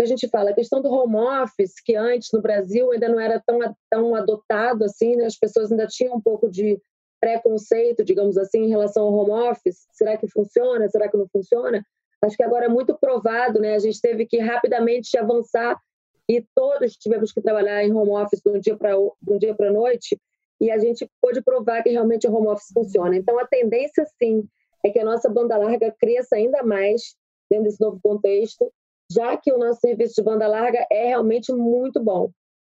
A 0.00 0.06
gente 0.06 0.28
fala 0.28 0.50
a 0.50 0.54
questão 0.54 0.80
do 0.82 0.90
home 0.90 1.16
office, 1.16 1.74
que 1.84 1.94
antes 1.94 2.30
no 2.32 2.40
Brasil 2.40 2.90
ainda 2.90 3.08
não 3.08 3.20
era 3.20 3.40
tão, 3.46 3.58
tão 3.90 4.14
adotado 4.14 4.84
assim, 4.84 5.16
né? 5.16 5.26
as 5.26 5.38
pessoas 5.38 5.70
ainda 5.70 5.86
tinham 5.86 6.16
um 6.16 6.20
pouco 6.20 6.50
de 6.50 6.80
preconceito, 7.20 8.04
digamos 8.04 8.36
assim, 8.36 8.64
em 8.64 8.68
relação 8.68 9.04
ao 9.04 9.14
home 9.14 9.30
office. 9.30 9.86
Será 9.92 10.16
que 10.16 10.26
funciona? 10.28 10.88
Será 10.88 11.08
que 11.08 11.16
não 11.16 11.28
funciona? 11.28 11.84
Acho 12.20 12.36
que 12.36 12.42
agora 12.42 12.64
é 12.64 12.68
muito 12.68 12.96
provado, 12.98 13.60
né? 13.60 13.74
A 13.74 13.78
gente 13.78 14.00
teve 14.00 14.26
que 14.26 14.38
rapidamente 14.38 15.16
avançar 15.16 15.78
e 16.28 16.44
todos 16.54 16.96
tivemos 16.96 17.32
que 17.32 17.40
trabalhar 17.40 17.84
em 17.84 17.92
home 17.92 18.10
office 18.10 18.40
de 18.44 18.50
um 18.50 18.58
dia 18.58 18.76
para 18.76 18.98
um 18.98 19.38
dia 19.38 19.54
para 19.54 19.70
noite 19.70 20.18
e 20.60 20.70
a 20.70 20.78
gente 20.78 21.08
pôde 21.20 21.42
provar 21.42 21.82
que 21.82 21.90
realmente 21.90 22.26
o 22.26 22.34
home 22.34 22.48
office 22.48 22.72
funciona. 22.72 23.16
Então 23.16 23.38
a 23.38 23.46
tendência 23.46 24.04
sim 24.20 24.48
é 24.84 24.90
que 24.90 24.98
a 24.98 25.04
nossa 25.04 25.28
banda 25.28 25.56
larga 25.56 25.94
cresça 25.98 26.36
ainda 26.36 26.62
mais 26.62 27.14
dentro 27.50 27.64
desse 27.64 27.80
novo 27.80 28.00
contexto, 28.02 28.72
já 29.10 29.36
que 29.36 29.52
o 29.52 29.58
nosso 29.58 29.80
serviço 29.80 30.14
de 30.16 30.22
banda 30.22 30.46
larga 30.46 30.86
é 30.90 31.08
realmente 31.08 31.52
muito 31.52 32.02
bom. 32.02 32.30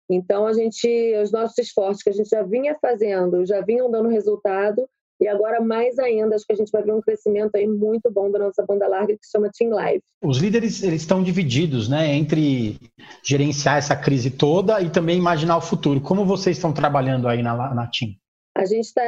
Então, 0.10 0.46
a 0.46 0.54
gente, 0.54 0.88
os 1.22 1.32
nossos 1.32 1.58
esforços 1.58 2.04
que 2.04 2.10
a 2.10 2.14
gente 2.14 2.30
já 2.30 2.44
vinha 2.44 2.78
fazendo, 2.82 3.46
já 3.46 3.62
vinham 3.62 3.90
dando 3.90 4.10
resultado, 4.10 4.88
e 5.22 5.28
agora 5.28 5.62
mais 5.62 6.00
ainda, 6.00 6.36
acho 6.36 6.46
que 6.46 6.54
a 6.54 6.56
gente 6.56 6.72
vai 6.72 6.82
ver 6.82 6.94
um 6.94 7.02
crescimento 7.02 7.56
aí 7.56 7.68
muito 7.68 8.12
bom 8.12 8.32
da 8.32 8.40
nossa 8.40 8.66
banda 8.66 8.88
larga 8.88 9.16
que 9.16 9.24
se 9.24 9.32
chama 9.32 9.52
Team 9.56 9.70
Live. 9.70 10.02
Os 10.24 10.40
líderes 10.40 10.82
eles 10.82 11.02
estão 11.02 11.22
divididos, 11.22 11.88
né, 11.88 12.16
entre 12.16 12.80
gerenciar 13.24 13.78
essa 13.78 13.96
crise 13.96 14.32
toda 14.32 14.82
e 14.82 14.90
também 14.90 15.20
imaginar 15.20 15.58
o 15.58 15.62
futuro. 15.62 16.02
Como 16.02 16.26
vocês 16.26 16.58
estão 16.58 16.74
trabalhando 16.74 17.28
aí 17.28 17.44
na, 17.44 17.56
na 17.56 17.88
Team? 17.88 18.14
A 18.58 18.66
gente 18.66 18.86
está 18.86 19.04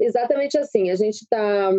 exatamente 0.00 0.56
assim. 0.56 0.90
A 0.90 0.96
gente 0.96 1.16
está 1.22 1.70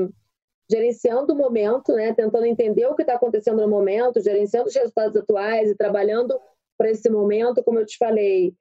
gerenciando 0.69 1.33
o 1.33 1.37
momento, 1.37 1.93
né, 1.93 2.13
tentando 2.13 2.45
entender 2.45 2.85
o 2.87 2.95
que 2.95 3.03
está 3.03 3.15
acontecendo 3.15 3.61
no 3.61 3.67
momento, 3.67 4.21
gerenciando 4.21 4.67
os 4.67 4.75
resultados 4.75 5.15
atuais 5.15 5.69
e 5.69 5.75
trabalhando 5.75 6.39
para 6.77 6.89
esse 6.89 7.09
momento, 7.09 7.63
como 7.63 7.79
eu 7.79 7.85
te 7.85 7.97
falei. 7.97 8.53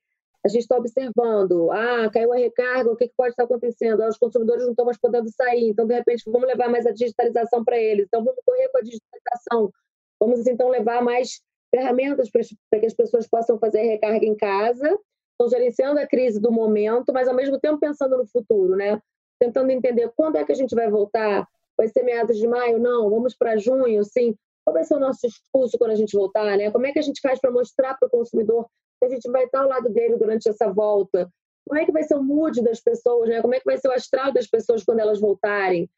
A 0.45 0.49
gente 0.49 0.63
está 0.63 0.77
observando, 0.77 1.71
ah, 1.73 2.11
caiu 2.13 2.33
a 2.33 2.37
recarga, 2.37 2.91
o 2.91 2.97
que, 2.97 3.09
que 3.09 3.15
pode 3.17 3.31
estar 3.31 3.45
acontecendo? 3.45 4.03
Ah, 4.03 4.09
os 4.09 4.19
consumidores 4.19 4.65
não 4.65 4.73
estão 4.73 4.85
mais 4.85 4.99
podendo 4.99 5.29
sair, 5.31 5.71
então, 5.71 5.87
de 5.87 5.95
repente, 5.95 6.23
vamos 6.31 6.47
levar 6.47 6.69
mais 6.69 6.85
a 6.85 6.93
digitalização 6.93 7.65
para 7.65 7.79
eles. 7.79 8.05
Então, 8.07 8.23
vamos 8.23 8.41
correr 8.45 8.69
com 8.69 8.79
a 8.79 8.83
digitalização. 8.83 9.73
Vamos, 10.21 10.47
então, 10.47 10.69
levar 10.69 11.03
mais 11.03 11.41
ferramentas 11.75 12.31
para 12.31 12.79
que 12.79 12.87
as 12.87 12.95
pessoas 12.95 13.27
possam 13.27 13.59
fazer 13.59 13.83
recarga 13.83 14.25
em 14.27 14.37
casa. 14.37 14.99
Estão 15.33 15.49
gerenciando 15.49 15.99
a 15.99 16.07
crise 16.07 16.39
do 16.39 16.53
momento, 16.53 17.11
mas, 17.13 17.27
ao 17.27 17.35
mesmo 17.35 17.59
tempo, 17.59 17.81
pensando 17.81 18.19
no 18.19 18.27
futuro, 18.27 18.77
né? 18.77 19.01
Tentando 19.41 19.71
entender 19.71 20.13
quando 20.15 20.37
é 20.37 20.45
que 20.45 20.53
a 20.53 20.55
gente 20.55 20.75
vai 20.75 20.91
voltar 20.91 21.49
Vai 21.77 21.89
ser 21.89 22.03
meados 22.03 22.39
de 22.39 22.47
maio? 22.47 22.79
Não. 22.79 23.11
Vamos 23.11 23.35
para 23.37 23.57
junho? 23.57 24.05
Sim. 24.05 24.35
Qual 24.65 24.75
vai 24.75 24.85
ser 24.85 24.95
o 24.95 25.01
nosso 25.01 25.27
discurso 25.27 25.77
quando 25.79 25.91
a 25.91 25.97
gente 25.97 26.17
voltar? 26.17 26.57
Né? 26.57 26.71
Como 26.71 26.87
é 26.87 26.93
que 26.93 26.99
a 26.99 27.03
gente 27.03 27.21
faz 27.21 27.39
para 27.39 27.51
mostrar 27.51 27.95
para 27.99 28.07
o 28.07 28.11
consumidor 28.11 28.67
que 28.99 29.07
a 29.07 29.09
gente 29.09 29.31
vai 29.31 29.45
estar 29.45 29.63
ao 29.63 29.69
lado 29.69 29.91
dele 29.91 30.17
durante 30.17 30.49
essa 30.49 30.73
volta? 30.73 31.29
Como 31.69 31.81
é 31.81 31.85
que 31.85 31.93
vai 31.93 32.03
ser 32.03 32.15
o 32.15 32.23
mood 32.23 32.63
das 32.63 32.81
pessoas? 32.81 33.29
Né? 33.29 33.43
Como 33.43 33.55
é 33.55 33.59
que 33.59 33.65
vai 33.65 33.77
ser 33.77 33.89
o 33.89 33.93
astral 33.93 34.33
das 34.33 34.47
pessoas 34.47 34.83
quando 34.83 35.01
elas 35.01 35.21
voltarem? 35.21 35.89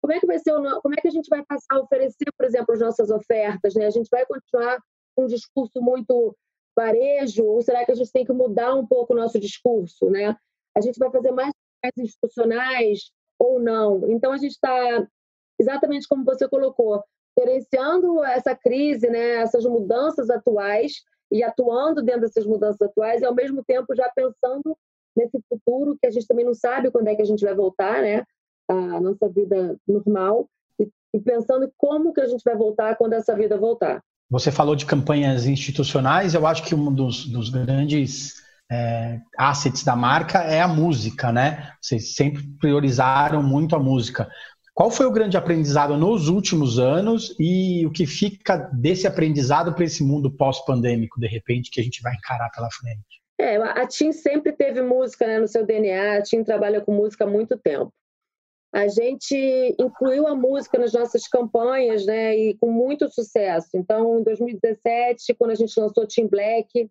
Como 0.00 0.12
é 0.12 0.20
que 0.20 0.26
vai 0.26 0.38
ser 0.38 0.52
o, 0.52 0.80
como 0.80 0.94
é 0.94 1.00
que 1.00 1.08
a 1.08 1.12
gente 1.12 1.28
vai 1.28 1.44
passar 1.44 1.76
a 1.76 1.80
oferecer, 1.80 2.26
por 2.36 2.46
exemplo, 2.46 2.74
as 2.74 2.80
nossas 2.80 3.10
ofertas? 3.10 3.74
Né? 3.74 3.86
A 3.86 3.90
gente 3.90 4.08
vai 4.10 4.24
continuar 4.26 4.78
um 5.16 5.26
discurso 5.26 5.80
muito 5.80 6.36
varejo 6.76 7.44
ou 7.44 7.60
será 7.60 7.84
que 7.84 7.90
a 7.90 7.94
gente 7.94 8.12
tem 8.12 8.24
que 8.24 8.32
mudar 8.32 8.74
um 8.74 8.86
pouco 8.86 9.12
o 9.12 9.16
nosso 9.16 9.38
discurso, 9.40 10.08
né? 10.08 10.36
A 10.76 10.80
gente 10.80 10.96
vai 10.96 11.10
fazer 11.10 11.32
mais 11.32 11.50
institucionais 11.96 13.10
ou 13.36 13.58
não? 13.58 14.08
Então 14.08 14.30
a 14.30 14.36
gente 14.36 14.52
está 14.52 15.08
exatamente 15.58 16.06
como 16.08 16.24
você 16.24 16.48
colocou, 16.48 17.02
gerenciando 17.38 18.24
essa 18.24 18.54
crise, 18.54 19.08
né, 19.08 19.36
essas 19.36 19.64
mudanças 19.64 20.30
atuais 20.30 21.02
e 21.30 21.42
atuando 21.42 22.02
dentro 22.02 22.22
dessas 22.22 22.46
mudanças 22.46 22.80
atuais 22.80 23.22
e 23.22 23.24
ao 23.24 23.34
mesmo 23.34 23.62
tempo 23.64 23.94
já 23.94 24.10
pensando 24.14 24.76
nesse 25.16 25.38
futuro 25.48 25.96
que 26.00 26.06
a 26.06 26.10
gente 26.10 26.26
também 26.26 26.44
não 26.44 26.54
sabe 26.54 26.90
quando 26.90 27.08
é 27.08 27.14
que 27.14 27.22
a 27.22 27.26
gente 27.26 27.44
vai 27.44 27.54
voltar, 27.54 28.02
né? 28.02 28.24
a 28.68 29.00
nossa 29.00 29.28
vida 29.28 29.76
normal 29.86 30.48
e, 30.78 30.88
e 31.14 31.20
pensando 31.20 31.72
como 31.76 32.12
que 32.12 32.20
a 32.20 32.26
gente 32.26 32.42
vai 32.44 32.54
voltar 32.54 32.96
quando 32.96 33.14
essa 33.14 33.34
vida 33.34 33.56
voltar. 33.56 34.02
Você 34.30 34.50
falou 34.52 34.76
de 34.76 34.84
campanhas 34.84 35.46
institucionais, 35.46 36.34
eu 36.34 36.46
acho 36.46 36.62
que 36.62 36.74
um 36.74 36.92
dos, 36.92 37.26
dos 37.26 37.48
grandes 37.48 38.34
é, 38.70 39.18
assets 39.38 39.82
da 39.82 39.96
marca 39.96 40.40
é 40.40 40.60
a 40.60 40.68
música, 40.68 41.32
né? 41.32 41.72
Vocês 41.80 42.14
sempre 42.14 42.46
priorizaram 42.60 43.42
muito 43.42 43.74
a 43.74 43.78
música. 43.78 44.28
Qual 44.78 44.92
foi 44.92 45.06
o 45.06 45.10
grande 45.10 45.36
aprendizado 45.36 45.96
nos 45.96 46.28
últimos 46.28 46.78
anos 46.78 47.34
e 47.36 47.84
o 47.84 47.90
que 47.90 48.06
fica 48.06 48.56
desse 48.72 49.08
aprendizado 49.08 49.74
para 49.74 49.84
esse 49.84 50.04
mundo 50.04 50.30
pós-pandêmico, 50.30 51.18
de 51.18 51.26
repente, 51.26 51.68
que 51.68 51.80
a 51.80 51.82
gente 51.82 52.00
vai 52.00 52.14
encarar 52.14 52.48
pela 52.50 52.70
frente? 52.70 53.20
É, 53.40 53.56
a 53.56 53.84
TIM 53.88 54.12
sempre 54.12 54.52
teve 54.52 54.80
música 54.80 55.26
né, 55.26 55.40
no 55.40 55.48
seu 55.48 55.66
DNA, 55.66 56.18
a 56.18 56.22
TIM 56.22 56.44
trabalha 56.44 56.80
com 56.80 56.94
música 56.94 57.24
há 57.24 57.26
muito 57.26 57.58
tempo. 57.58 57.92
A 58.72 58.86
gente 58.86 59.74
incluiu 59.80 60.28
a 60.28 60.36
música 60.36 60.78
nas 60.78 60.92
nossas 60.92 61.26
campanhas, 61.26 62.06
né, 62.06 62.38
e 62.38 62.54
com 62.58 62.70
muito 62.70 63.12
sucesso. 63.12 63.70
Então, 63.74 64.20
em 64.20 64.22
2017, 64.22 65.34
quando 65.34 65.50
a 65.50 65.56
gente 65.56 65.74
lançou 65.76 66.06
Team 66.06 66.28
Black, 66.28 66.88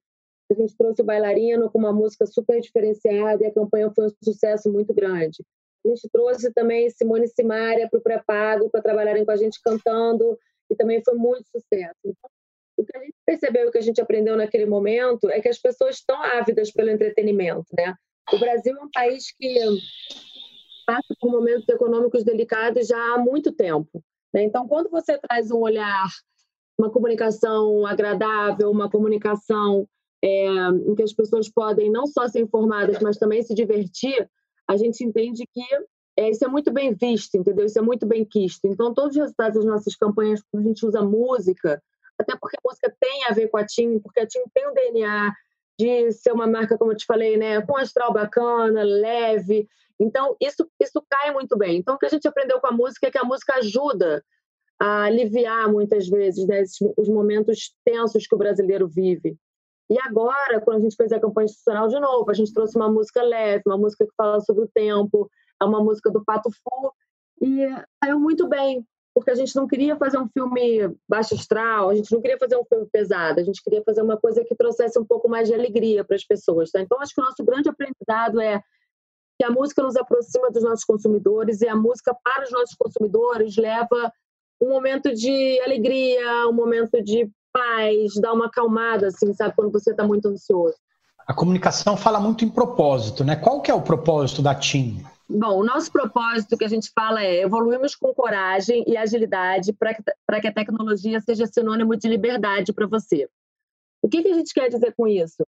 a 0.51 0.53
gente 0.55 0.75
trouxe 0.75 1.01
o 1.01 1.05
bailarino 1.05 1.71
com 1.71 1.79
uma 1.79 1.93
música 1.93 2.25
super 2.25 2.59
diferenciada 2.59 3.45
e 3.45 3.47
a 3.47 3.53
campanha 3.53 3.89
foi 3.95 4.07
um 4.07 4.11
sucesso 4.21 4.69
muito 4.69 4.93
grande. 4.93 5.41
A 5.85 5.89
gente 5.89 6.09
trouxe 6.11 6.51
também 6.53 6.89
Simone 6.89 7.27
Simaria 7.27 7.89
para 7.89 7.99
o 7.99 8.03
pré-pago, 8.03 8.69
para 8.69 8.81
trabalharem 8.81 9.25
com 9.25 9.31
a 9.31 9.37
gente 9.37 9.61
cantando, 9.63 10.37
e 10.69 10.75
também 10.75 11.01
foi 11.03 11.15
muito 11.15 11.47
sucesso. 11.49 11.95
Então, 12.05 12.29
o 12.77 12.85
que 12.85 12.97
a 12.97 12.99
gente 13.01 13.15
percebeu 13.25 13.67
e 13.67 13.71
que 13.71 13.77
a 13.77 13.81
gente 13.81 14.01
aprendeu 14.01 14.35
naquele 14.35 14.65
momento 14.65 15.29
é 15.29 15.41
que 15.41 15.49
as 15.49 15.57
pessoas 15.57 15.95
estão 15.95 16.21
ávidas 16.21 16.71
pelo 16.71 16.89
entretenimento, 16.89 17.67
né? 17.75 17.95
O 18.31 18.37
Brasil 18.37 18.75
é 18.75 18.83
um 18.83 18.91
país 18.91 19.31
que 19.31 19.57
passa 20.85 21.15
por 21.19 21.31
momentos 21.31 21.67
econômicos 21.67 22.23
delicados 22.23 22.87
já 22.87 23.13
há 23.13 23.17
muito 23.17 23.51
tempo. 23.51 24.03
Né? 24.33 24.43
Então, 24.43 24.67
quando 24.67 24.89
você 24.89 25.17
traz 25.17 25.49
um 25.51 25.59
olhar, 25.59 26.07
uma 26.77 26.91
comunicação 26.91 27.85
agradável, 27.85 28.69
uma 28.69 28.89
comunicação 28.89 29.87
é, 30.23 30.47
em 30.85 30.95
que 30.95 31.03
as 31.03 31.13
pessoas 31.13 31.49
podem 31.49 31.91
não 31.91 32.05
só 32.05 32.27
ser 32.27 32.39
informadas, 32.39 32.99
mas 32.99 33.17
também 33.17 33.41
se 33.41 33.53
divertir, 33.53 34.29
a 34.67 34.75
gente 34.75 35.03
entende 35.03 35.43
que 35.53 35.61
é, 36.17 36.29
isso 36.29 36.43
é 36.43 36.47
muito 36.47 36.71
bem 36.71 36.93
visto, 36.93 37.35
entendeu? 37.35 37.65
Isso 37.65 37.77
é 37.77 37.81
muito 37.81 38.05
bem 38.05 38.25
quisto. 38.25 38.65
Então, 38.65 38.93
todos 38.93 39.15
os 39.15 39.21
resultados 39.21 39.55
das 39.55 39.65
nossas 39.65 39.95
campanhas, 39.95 40.41
quando 40.51 40.65
a 40.65 40.67
gente 40.67 40.85
usa 40.85 41.01
música, 41.01 41.81
até 42.19 42.35
porque 42.35 42.57
a 42.57 42.67
música 42.67 42.93
tem 42.99 43.25
a 43.25 43.33
ver 43.33 43.47
com 43.49 43.57
a 43.57 43.65
TIM, 43.65 43.99
porque 43.99 44.19
a 44.19 44.27
TIM 44.27 44.41
tem 44.53 44.67
o 44.67 44.73
DNA 44.73 45.31
de 45.79 46.11
ser 46.11 46.31
uma 46.31 46.47
marca, 46.47 46.77
como 46.77 46.91
eu 46.91 46.97
te 46.97 47.05
falei, 47.05 47.37
né, 47.37 47.61
com 47.61 47.77
astral 47.77 48.11
bacana, 48.11 48.81
leve. 48.81 49.67
Então, 49.99 50.35
isso, 50.41 50.67
isso 50.81 51.03
cai 51.07 51.31
muito 51.31 51.55
bem. 51.55 51.77
Então, 51.77 51.95
o 51.95 51.97
que 51.99 52.07
a 52.07 52.09
gente 52.09 52.27
aprendeu 52.27 52.59
com 52.59 52.67
a 52.67 52.71
música 52.71 53.07
é 53.07 53.11
que 53.11 53.17
a 53.17 53.23
música 53.23 53.53
ajuda 53.55 54.23
a 54.79 55.03
aliviar, 55.03 55.71
muitas 55.71 56.07
vezes, 56.07 56.47
né, 56.47 56.63
os 56.97 57.07
momentos 57.07 57.73
tensos 57.85 58.25
que 58.25 58.33
o 58.33 58.37
brasileiro 58.37 58.87
vive. 58.87 59.37
E 59.89 59.97
agora, 59.99 60.59
quando 60.61 60.77
a 60.77 60.81
gente 60.81 60.95
fez 60.95 61.11
a 61.11 61.19
campanha 61.19 61.45
institucional 61.45 61.87
de 61.87 61.99
novo, 61.99 62.29
a 62.29 62.33
gente 62.33 62.53
trouxe 62.53 62.75
uma 62.75 62.91
música 62.91 63.21
leve, 63.21 63.63
uma 63.65 63.77
música 63.77 64.05
que 64.05 64.13
fala 64.17 64.39
sobre 64.41 64.65
o 64.65 64.67
tempo, 64.73 65.29
é 65.61 65.65
uma 65.65 65.81
música 65.81 66.11
do 66.11 66.23
Pato 66.23 66.49
Fu, 66.51 66.93
e 67.41 67.67
saiu 68.03 68.19
muito 68.19 68.47
bem, 68.47 68.85
porque 69.13 69.31
a 69.31 69.35
gente 69.35 69.55
não 69.55 69.67
queria 69.67 69.95
fazer 69.95 70.17
um 70.17 70.27
filme 70.27 70.93
baixo 71.07 71.35
astral, 71.35 71.89
a 71.89 71.95
gente 71.95 72.11
não 72.11 72.21
queria 72.21 72.37
fazer 72.37 72.57
um 72.57 72.65
filme 72.65 72.87
pesado, 72.91 73.39
a 73.39 73.43
gente 73.43 73.63
queria 73.63 73.81
fazer 73.83 74.01
uma 74.01 74.17
coisa 74.17 74.43
que 74.43 74.55
trouxesse 74.55 74.99
um 74.99 75.05
pouco 75.05 75.29
mais 75.29 75.47
de 75.47 75.53
alegria 75.53 76.03
para 76.03 76.15
as 76.15 76.25
pessoas. 76.25 76.69
Tá? 76.69 76.81
Então, 76.81 76.99
acho 77.01 77.15
que 77.15 77.21
o 77.21 77.23
nosso 77.23 77.43
grande 77.43 77.69
aprendizado 77.69 78.41
é 78.41 78.61
que 79.39 79.45
a 79.45 79.51
música 79.51 79.83
nos 79.83 79.95
aproxima 79.95 80.51
dos 80.51 80.63
nossos 80.63 80.83
consumidores 80.83 81.61
e 81.61 81.67
a 81.67 81.75
música 81.75 82.15
para 82.23 82.43
os 82.43 82.51
nossos 82.51 82.75
consumidores 82.75 83.55
leva 83.55 84.11
um 84.61 84.69
momento 84.69 85.13
de 85.13 85.61
alegria, 85.61 86.47
um 86.47 86.53
momento 86.53 87.01
de 87.03 87.29
paz, 87.57 88.13
dá 88.21 88.31
uma 88.33 88.45
acalmada, 88.45 89.07
assim, 89.07 89.33
sabe, 89.33 89.55
quando 89.55 89.71
você 89.71 89.91
está 89.91 90.05
muito 90.05 90.27
ansioso. 90.27 90.75
A 91.25 91.33
comunicação 91.33 91.97
fala 91.97 92.19
muito 92.19 92.45
em 92.45 92.49
propósito, 92.49 93.23
né? 93.23 93.35
Qual 93.35 93.61
que 93.61 93.71
é 93.71 93.73
o 93.73 93.81
propósito 93.81 94.41
da 94.41 94.53
TIM? 94.53 95.03
Bom, 95.27 95.59
o 95.59 95.63
nosso 95.63 95.91
propósito 95.91 96.55
que 96.55 96.63
a 96.63 96.69
gente 96.69 96.89
fala 96.95 97.21
é 97.21 97.41
evoluirmos 97.41 97.95
com 97.95 98.13
coragem 98.13 98.85
e 98.87 98.95
agilidade 98.95 99.73
para 99.73 99.93
que, 99.93 100.03
que 100.41 100.47
a 100.47 100.53
tecnologia 100.53 101.19
seja 101.19 101.45
sinônimo 101.45 101.97
de 101.97 102.07
liberdade 102.07 102.71
para 102.71 102.87
você. 102.87 103.27
O 104.01 104.07
que, 104.07 104.21
que 104.21 104.29
a 104.29 104.33
gente 104.33 104.53
quer 104.53 104.69
dizer 104.69 104.93
com 104.95 105.05
isso? 105.05 105.43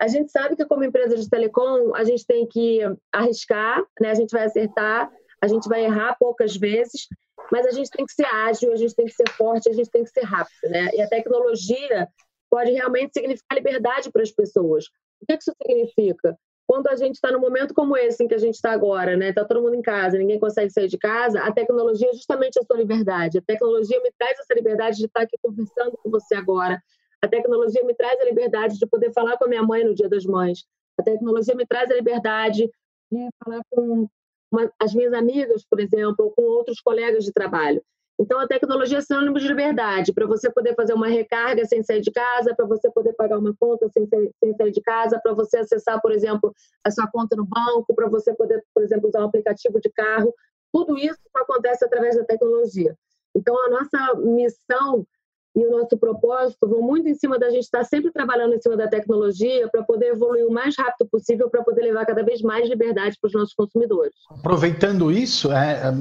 A 0.00 0.08
gente 0.08 0.32
sabe 0.32 0.56
que 0.56 0.64
como 0.64 0.82
empresa 0.82 1.16
de 1.16 1.28
telecom, 1.28 1.94
a 1.94 2.02
gente 2.02 2.26
tem 2.26 2.44
que 2.46 2.80
arriscar, 3.12 3.84
né? 4.00 4.10
a 4.10 4.14
gente 4.14 4.30
vai 4.30 4.46
acertar, 4.46 5.08
a 5.40 5.46
gente 5.46 5.68
vai 5.68 5.84
errar 5.84 6.16
poucas 6.18 6.56
vezes, 6.56 7.06
mas 7.50 7.66
a 7.66 7.70
gente 7.70 7.90
tem 7.90 8.04
que 8.04 8.12
ser 8.12 8.26
ágil, 8.26 8.72
a 8.72 8.76
gente 8.76 8.94
tem 8.94 9.06
que 9.06 9.12
ser 9.12 9.28
forte, 9.30 9.68
a 9.68 9.72
gente 9.72 9.90
tem 9.90 10.04
que 10.04 10.10
ser 10.10 10.24
rápido. 10.24 10.70
Né? 10.70 10.90
E 10.94 11.02
a 11.02 11.08
tecnologia 11.08 12.08
pode 12.50 12.72
realmente 12.72 13.12
significar 13.12 13.56
liberdade 13.56 14.10
para 14.10 14.22
as 14.22 14.30
pessoas. 14.30 14.86
O 15.20 15.26
que 15.26 15.34
isso 15.34 15.52
significa? 15.62 16.36
Quando 16.66 16.88
a 16.88 16.96
gente 16.96 17.16
está 17.16 17.32
num 17.32 17.40
momento 17.40 17.74
como 17.74 17.96
esse 17.96 18.22
em 18.22 18.28
que 18.28 18.34
a 18.34 18.38
gente 18.38 18.54
está 18.54 18.70
agora, 18.70 19.16
né? 19.16 19.30
Está 19.30 19.44
todo 19.44 19.60
mundo 19.60 19.74
em 19.74 19.82
casa, 19.82 20.16
ninguém 20.16 20.38
consegue 20.38 20.70
sair 20.70 20.86
de 20.86 20.96
casa, 20.96 21.40
a 21.40 21.52
tecnologia 21.52 22.08
é 22.08 22.12
justamente 22.12 22.60
a 22.60 22.62
sua 22.62 22.76
liberdade. 22.76 23.38
A 23.38 23.42
tecnologia 23.42 24.00
me 24.00 24.12
traz 24.16 24.38
essa 24.38 24.54
liberdade 24.54 24.98
de 24.98 25.06
estar 25.06 25.22
aqui 25.22 25.36
conversando 25.42 25.98
com 26.00 26.10
você 26.10 26.36
agora, 26.36 26.80
a 27.22 27.28
tecnologia 27.28 27.84
me 27.84 27.94
traz 27.94 28.18
a 28.20 28.24
liberdade 28.24 28.78
de 28.78 28.86
poder 28.86 29.12
falar 29.12 29.36
com 29.36 29.44
a 29.44 29.48
minha 29.48 29.62
mãe 29.62 29.84
no 29.84 29.94
Dia 29.94 30.08
das 30.08 30.24
Mães. 30.24 30.64
A 30.98 31.02
tecnologia 31.02 31.54
me 31.54 31.66
traz 31.66 31.90
a 31.90 31.94
liberdade 31.94 32.70
de 33.12 33.28
falar 33.44 33.62
com 33.70 34.08
uma, 34.50 34.70
as 34.78 34.94
minhas 34.94 35.12
amigas, 35.12 35.64
por 35.68 35.80
exemplo, 35.80 36.26
ou 36.26 36.30
com 36.30 36.42
outros 36.42 36.80
colegas 36.80 37.24
de 37.24 37.32
trabalho. 37.32 37.82
Então, 38.20 38.38
a 38.38 38.46
tecnologia 38.46 38.98
é 38.98 39.00
sinônimo 39.00 39.38
de 39.38 39.48
liberdade, 39.48 40.12
para 40.12 40.26
você 40.26 40.50
poder 40.50 40.74
fazer 40.74 40.92
uma 40.92 41.08
recarga 41.08 41.64
sem 41.64 41.82
sair 41.82 42.02
de 42.02 42.10
casa, 42.10 42.54
para 42.54 42.66
você 42.66 42.90
poder 42.90 43.14
pagar 43.14 43.38
uma 43.38 43.54
conta 43.58 43.88
sem, 43.88 44.06
sem 44.06 44.54
sair 44.54 44.70
de 44.70 44.82
casa, 44.82 45.18
para 45.22 45.32
você 45.32 45.56
acessar, 45.56 45.98
por 46.02 46.12
exemplo, 46.12 46.54
a 46.84 46.90
sua 46.90 47.06
conta 47.06 47.34
no 47.34 47.46
banco, 47.46 47.94
para 47.94 48.10
você 48.10 48.34
poder, 48.34 48.62
por 48.74 48.82
exemplo, 48.82 49.08
usar 49.08 49.20
um 49.20 49.28
aplicativo 49.28 49.80
de 49.80 49.88
carro. 49.88 50.34
Tudo 50.70 50.98
isso 50.98 51.18
acontece 51.34 51.82
através 51.82 52.14
da 52.14 52.24
tecnologia. 52.24 52.94
Então, 53.34 53.56
a 53.64 53.70
nossa 53.70 54.14
missão 54.16 55.06
e 55.54 55.66
o 55.66 55.70
nosso 55.70 55.96
propósito 55.98 56.68
vão 56.68 56.80
muito 56.80 57.08
em 57.08 57.14
cima 57.14 57.38
da 57.38 57.50
gente 57.50 57.64
estar 57.64 57.84
sempre 57.84 58.12
trabalhando 58.12 58.54
em 58.54 58.60
cima 58.60 58.76
da 58.76 58.86
tecnologia 58.86 59.68
para 59.68 59.82
poder 59.82 60.12
evoluir 60.12 60.46
o 60.46 60.52
mais 60.52 60.76
rápido 60.76 61.08
possível 61.10 61.50
para 61.50 61.62
poder 61.64 61.82
levar 61.82 62.06
cada 62.06 62.22
vez 62.22 62.40
mais 62.40 62.68
liberdade 62.68 63.16
para 63.20 63.28
os 63.28 63.34
nossos 63.34 63.54
consumidores. 63.54 64.12
Aproveitando 64.30 65.10
isso, 65.10 65.50
é, 65.50 65.88
é 65.88 65.92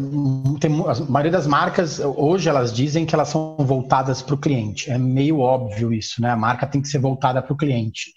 tem, 0.59 0.71
a 0.85 1.11
maioria 1.11 1.31
das 1.31 1.47
marcas 1.47 1.99
hoje 1.99 2.47
elas 2.47 2.71
dizem 2.71 3.05
que 3.05 3.15
elas 3.15 3.29
são 3.29 3.57
voltadas 3.57 4.21
para 4.21 4.35
o 4.35 4.37
cliente. 4.37 4.91
É 4.91 4.97
meio 4.97 5.39
óbvio 5.39 5.91
isso, 5.91 6.21
né? 6.21 6.29
A 6.29 6.37
marca 6.37 6.67
tem 6.67 6.81
que 6.81 6.87
ser 6.87 6.99
voltada 6.99 7.41
para 7.41 7.53
o 7.53 7.57
cliente. 7.57 8.13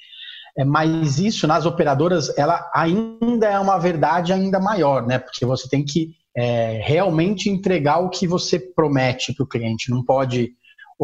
É, 0.59 0.67
mas 0.67 1.19
isso 1.19 1.47
nas 1.47 1.65
operadoras 1.65 2.37
ela 2.37 2.71
ainda 2.75 3.47
é 3.47 3.59
uma 3.59 3.79
verdade 3.79 4.35
ainda 4.35 4.61
maior, 4.61 5.07
né? 5.07 5.19
Porque 5.19 5.47
você 5.47 5.67
tem 5.67 5.83
que 5.83 6.11
é, 6.37 6.81
realmente 6.85 7.49
entregar 7.49 8.01
o 8.01 8.11
que 8.11 8.27
você 8.27 8.59
promete 8.59 9.35
para 9.35 9.45
o 9.45 9.49
cliente. 9.49 9.91
Não 9.91 10.05
pode 10.05 10.53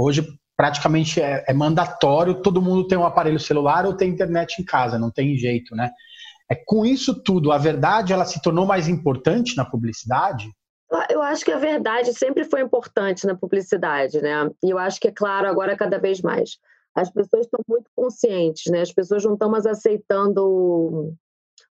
Hoje, 0.01 0.25
praticamente 0.57 1.21
é, 1.21 1.45
é, 1.49 1.53
mandatório 1.53 2.41
todo 2.41 2.63
mundo 2.63 2.87
ter 2.87 2.97
um 2.97 3.05
aparelho 3.05 3.41
celular 3.41 3.85
ou 3.85 3.97
ter 3.97 4.07
internet 4.07 4.63
em 4.63 4.65
casa, 4.65 4.97
não 4.97 5.11
tem 5.11 5.37
jeito, 5.37 5.75
né? 5.75 5.91
É, 6.49 6.55
com 6.55 6.87
isso 6.87 7.21
tudo, 7.21 7.51
a 7.51 7.59
verdade 7.59 8.13
ela 8.13 8.25
se 8.25 8.41
tornou 8.41 8.65
mais 8.65 8.87
importante 8.87 9.57
na 9.57 9.65
publicidade? 9.65 10.49
Eu 11.11 11.21
acho 11.21 11.45
que 11.45 11.51
a 11.51 11.59
verdade 11.59 12.15
sempre 12.15 12.45
foi 12.45 12.63
importante 12.63 13.27
na 13.27 13.35
publicidade, 13.35 14.23
né? 14.23 14.49
E 14.63 14.71
eu 14.71 14.79
acho 14.79 15.01
que 15.01 15.09
é 15.09 15.13
claro 15.13 15.49
agora 15.49 15.77
cada 15.77 15.99
vez 15.99 16.23
mais. 16.23 16.59
As 16.95 17.11
pessoas 17.11 17.47
estão 17.47 17.61
muito 17.69 17.91
conscientes, 17.97 18.71
né? 18.71 18.83
As 18.83 18.93
pessoas 18.93 19.25
não 19.25 19.33
estão 19.33 19.51
mais 19.51 19.67
aceitando 19.67 21.13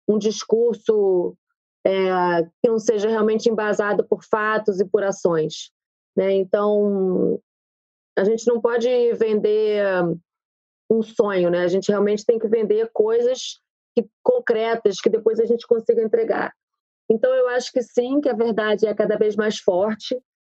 um 0.08 0.18
discurso 0.18 1.36
é, 1.86 2.42
que 2.60 2.68
não 2.68 2.80
seja 2.80 3.08
realmente 3.08 3.48
embasado 3.48 4.04
por 4.04 4.24
fatos 4.24 4.80
e 4.80 4.84
por 4.84 5.04
ações. 5.04 5.70
Né? 6.16 6.34
Então, 6.34 7.38
a 8.16 8.24
gente 8.24 8.46
não 8.46 8.60
pode 8.60 8.88
vender 9.14 9.82
um 10.90 11.02
sonho, 11.02 11.50
né? 11.50 11.60
A 11.60 11.68
gente 11.68 11.88
realmente 11.88 12.24
tem 12.24 12.38
que 12.38 12.48
vender 12.48 12.90
coisas 12.92 13.60
que, 13.94 14.08
concretas 14.22 15.00
que 15.00 15.10
depois 15.10 15.38
a 15.40 15.44
gente 15.44 15.66
consiga 15.66 16.02
entregar. 16.02 16.52
Então, 17.10 17.32
eu 17.34 17.48
acho 17.48 17.70
que 17.70 17.82
sim, 17.82 18.20
que 18.20 18.28
a 18.28 18.34
verdade 18.34 18.86
é 18.86 18.94
cada 18.94 19.16
vez 19.16 19.36
mais 19.36 19.58
forte 19.58 20.18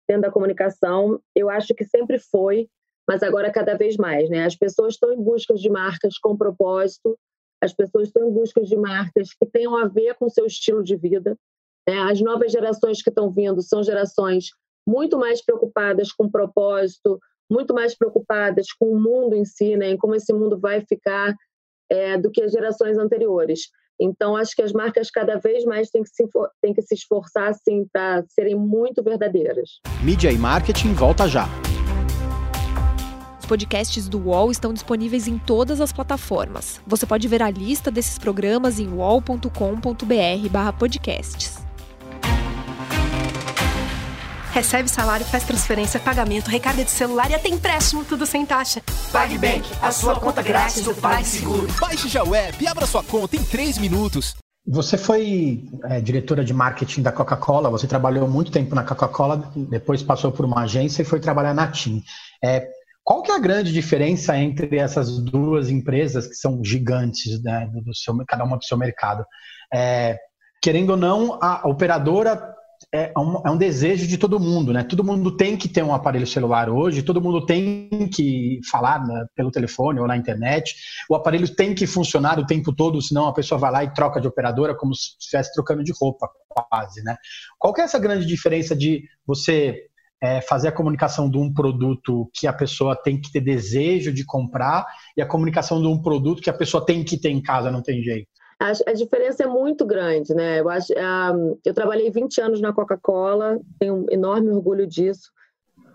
dentro 0.08 0.22
da 0.22 0.30
comunicação. 0.30 1.20
Eu 1.34 1.50
acho 1.50 1.75
que 1.75 1.84
sempre 1.84 2.18
foi, 2.18 2.68
mas 3.08 3.22
agora 3.22 3.50
cada 3.50 3.76
vez 3.76 3.96
mais, 3.96 4.28
né? 4.28 4.44
As 4.44 4.56
pessoas 4.56 4.94
estão 4.94 5.12
em 5.12 5.22
busca 5.22 5.54
de 5.54 5.68
marcas 5.68 6.18
com 6.18 6.36
propósito, 6.36 7.18
as 7.62 7.72
pessoas 7.72 8.08
estão 8.08 8.28
em 8.28 8.32
busca 8.32 8.62
de 8.62 8.76
marcas 8.76 9.30
que 9.32 9.46
tenham 9.46 9.76
a 9.76 9.88
ver 9.88 10.14
com 10.16 10.28
seu 10.28 10.46
estilo 10.46 10.82
de 10.82 10.96
vida. 10.96 11.36
Né? 11.88 11.98
As 11.98 12.20
novas 12.20 12.52
gerações 12.52 13.02
que 13.02 13.08
estão 13.08 13.30
vindo 13.30 13.62
são 13.62 13.82
gerações 13.82 14.50
muito 14.86 15.18
mais 15.18 15.42
preocupadas 15.44 16.12
com 16.12 16.30
propósito, 16.30 17.18
muito 17.50 17.75
mais 17.75 17.97
preocupadas 17.97 18.67
com 18.79 18.91
o 18.91 19.00
mundo 19.00 19.35
em 19.35 19.45
si, 19.45 19.76
né, 19.76 19.91
em 19.91 19.97
como 19.97 20.15
esse 20.15 20.33
mundo 20.33 20.59
vai 20.59 20.85
ficar, 20.87 21.35
é, 21.91 22.19
do 22.19 22.31
que 22.31 22.43
as 22.43 22.53
gerações 22.53 22.99
anteriores. 22.99 23.69
Então, 23.99 24.37
acho 24.37 24.55
que 24.55 24.61
as 24.62 24.73
marcas 24.73 25.11
cada 25.11 25.38
vez 25.38 25.65
mais 25.65 25.88
têm 25.88 26.03
que 26.03 26.11
se, 26.11 26.29
têm 26.61 26.75
que 26.75 26.83
se 26.83 26.95
esforçar 26.95 27.49
assim, 27.49 27.87
para 27.93 28.23
serem 28.29 28.55
muito 28.55 29.03
verdadeiras. 29.03 29.81
Mídia 30.03 30.31
e 30.31 30.37
marketing 30.37 30.93
volta 30.93 31.26
já. 31.26 31.49
Os 33.38 33.47
podcasts 33.47 34.07
do 34.09 34.19
UOL 34.19 34.50
estão 34.50 34.75
disponíveis 34.75 35.29
em 35.29 35.38
todas 35.38 35.81
as 35.81 35.93
plataformas. 35.93 36.83
Você 36.87 37.07
pode 37.07 37.26
ver 37.29 37.43
a 37.43 37.50
lista 37.50 37.91
desses 37.91 38.19
programas 38.19 38.79
em 38.79 38.88
uol.com.br/podcasts. 38.88 41.65
Recebe 44.56 44.88
salário, 44.88 45.26
faz 45.26 45.44
transferência, 45.44 46.00
pagamento, 46.00 46.48
recarga 46.48 46.82
de 46.82 46.90
celular 46.90 47.30
e 47.30 47.34
até 47.34 47.46
empréstimo, 47.46 48.06
tudo 48.06 48.25
sem 48.25 48.46
taxa. 48.46 48.80
PagBank, 49.12 49.68
a 49.82 49.92
sua 49.92 50.18
conta 50.18 50.40
grátis 50.40 50.82
do 50.82 50.94
PagSeguro. 50.94 51.68
Baixe 51.78 52.08
já 52.08 52.25
o 52.25 52.34
app 52.34 52.64
e 52.64 52.66
abra 52.66 52.86
sua 52.86 53.04
conta 53.04 53.36
em 53.36 53.44
3 53.44 53.76
minutos. 53.76 54.34
Você 54.66 54.96
foi 54.96 55.62
é, 55.84 56.00
diretora 56.00 56.42
de 56.42 56.54
marketing 56.54 57.02
da 57.02 57.12
Coca-Cola, 57.12 57.68
você 57.68 57.86
trabalhou 57.86 58.26
muito 58.26 58.50
tempo 58.50 58.75
na 58.75 58.82
Coca-Cola, 58.82 59.52
depois 59.54 60.02
passou 60.02 60.32
por 60.32 60.46
uma 60.46 60.62
agência 60.62 61.02
e 61.02 61.04
foi 61.04 61.20
trabalhar 61.20 61.52
na 61.52 61.70
TIM. 61.70 62.02
É, 62.42 62.66
qual 63.04 63.22
que 63.22 63.30
é 63.30 63.34
a 63.34 63.38
grande 63.38 63.70
diferença 63.75 64.38
entre 64.38 64.78
essas 64.78 65.18
duas 65.18 65.68
empresas 65.68 66.26
que 66.26 66.34
são 66.34 66.64
gigantes, 66.64 67.42
né, 67.42 67.68
do 67.75 67.94
seu, 67.94 68.16
cada 68.26 68.42
uma 68.42 68.56
do 68.56 68.64
seu 68.64 68.78
mercado? 68.78 69.22
É, 69.70 70.16
querendo 70.62 70.90
ou 70.92 70.96
não, 70.96 71.38
a 71.42 71.68
operadora 71.68 72.55
é 72.97 73.12
um, 73.19 73.43
é 73.45 73.50
um, 73.50 73.57
desejo 73.57 74.07
de 74.07 74.17
todo 74.17 74.41
mundo, 74.41 74.73
né? 74.73 74.83
Todo 74.83 75.05
mundo 75.05 75.37
tem 75.37 75.57
que 75.57 75.69
ter 75.69 75.83
um 75.83 75.95
aparelho 75.95 76.26
celular 76.26 76.71
hoje, 76.71 77.03
todo 77.03 77.21
mundo 77.21 77.45
tem 77.45 78.09
que 78.12 78.59
falar 78.71 79.03
pelo 79.35 79.50
telefone 79.50 80.00
ou 80.00 80.07
na 80.07 80.17
internet. 80.17 80.75
O 81.11 81.15
aparelho 81.15 81.49
tem 81.55 81.75
que 81.75 81.87
funcionar 81.87 82.38
o 82.38 82.47
tempo 82.47 82.75
todo, 82.75 83.00
senão 83.03 83.26
a 83.26 83.35
pessoa 83.35 83.59
vai 83.59 83.71
lá 83.71 83.85
e 83.85 83.93
troca 83.93 84.21
de 84.21 84.26
operadora 84.26 84.75
como 84.75 84.95
se 84.95 85.11
estivesse 85.21 85.53
trocando 85.53 85.85
de 85.85 85.93
roupa, 86.00 86.29
quase, 86.49 87.03
né? 87.03 87.17
Qual 87.59 87.75
que 87.75 87.83
é 87.83 87.85
essa 87.85 87.99
grande 87.99 88.25
diferença 88.25 88.75
de 88.75 89.03
você 89.26 89.76
é, 90.23 90.41
fazer 90.41 90.69
a 90.69 90.73
comunicação 90.73 91.31
de 91.31 91.37
um 91.37 91.53
produto 91.53 92.31
que 92.35 92.47
a 92.47 92.53
pessoa 92.53 92.97
tem 92.97 93.21
que 93.21 93.31
ter 93.31 93.41
desejo 93.41 94.12
de 94.12 94.25
comprar 94.25 94.87
e 95.17 95.21
a 95.21 95.26
comunicação 95.26 95.81
de 95.81 95.87
um 95.87 96.00
produto 96.00 96.43
que 96.43 96.50
a 96.50 96.57
pessoa 96.57 96.85
tem 96.85 97.05
que 97.05 97.21
ter 97.21 97.31
em 97.31 97.43
casa, 97.43 97.71
não 97.71 97.83
tem 97.83 98.03
jeito? 98.03 98.29
A, 98.58 98.70
a 98.86 98.92
diferença 98.94 99.42
é 99.42 99.46
muito 99.46 99.84
grande, 99.84 100.34
né? 100.34 100.60
Eu, 100.60 100.68
acho, 100.68 100.92
um, 100.92 100.96
ah, 100.98 101.34
eu 101.64 101.75
trabalhei 101.75 102.10
20 102.10 102.40
anos 102.40 102.60
na 102.60 102.72
Coca-Cola, 102.72 103.60
tenho 103.78 103.94
um 103.94 104.06
enorme 104.10 104.50
orgulho 104.50 104.86
disso. 104.86 105.30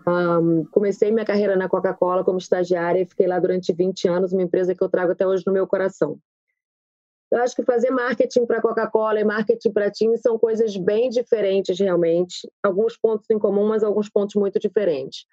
Um, 0.06 0.64
comecei 0.66 1.10
minha 1.10 1.24
carreira 1.24 1.56
na 1.56 1.68
Coca-Cola 1.68 2.24
como 2.24 2.38
estagiária 2.38 3.00
e 3.00 3.06
fiquei 3.06 3.26
lá 3.26 3.38
durante 3.38 3.72
20 3.72 4.08
anos, 4.08 4.32
uma 4.32 4.42
empresa 4.42 4.74
que 4.74 4.82
eu 4.82 4.88
trago 4.88 5.12
até 5.12 5.26
hoje 5.26 5.44
no 5.46 5.52
meu 5.52 5.66
coração. 5.66 6.18
Eu 7.32 7.38
acho 7.38 7.56
que 7.56 7.62
fazer 7.62 7.90
marketing 7.90 8.44
para 8.44 8.60
Coca-Cola 8.60 9.18
e 9.18 9.24
marketing 9.24 9.72
para 9.72 9.90
TIM 9.90 10.16
são 10.18 10.38
coisas 10.38 10.76
bem 10.76 11.08
diferentes, 11.08 11.78
realmente. 11.78 12.46
Alguns 12.62 12.96
pontos 12.96 13.28
em 13.30 13.38
comum, 13.38 13.66
mas 13.66 13.82
alguns 13.82 14.10
pontos 14.10 14.34
muito 14.34 14.58
diferentes. 14.58 15.24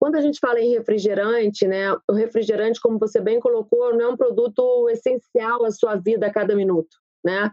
Quando 0.00 0.16
a 0.16 0.20
gente 0.22 0.40
fala 0.40 0.58
em 0.58 0.70
refrigerante, 0.70 1.68
né, 1.68 1.92
o 2.08 2.14
refrigerante, 2.14 2.80
como 2.80 2.98
você 2.98 3.20
bem 3.20 3.38
colocou, 3.38 3.94
não 3.94 4.00
é 4.00 4.08
um 4.08 4.16
produto 4.16 4.88
essencial 4.88 5.62
à 5.62 5.70
sua 5.70 5.94
vida 5.96 6.26
a 6.26 6.32
cada 6.32 6.56
minuto. 6.56 6.96
Né? 7.22 7.50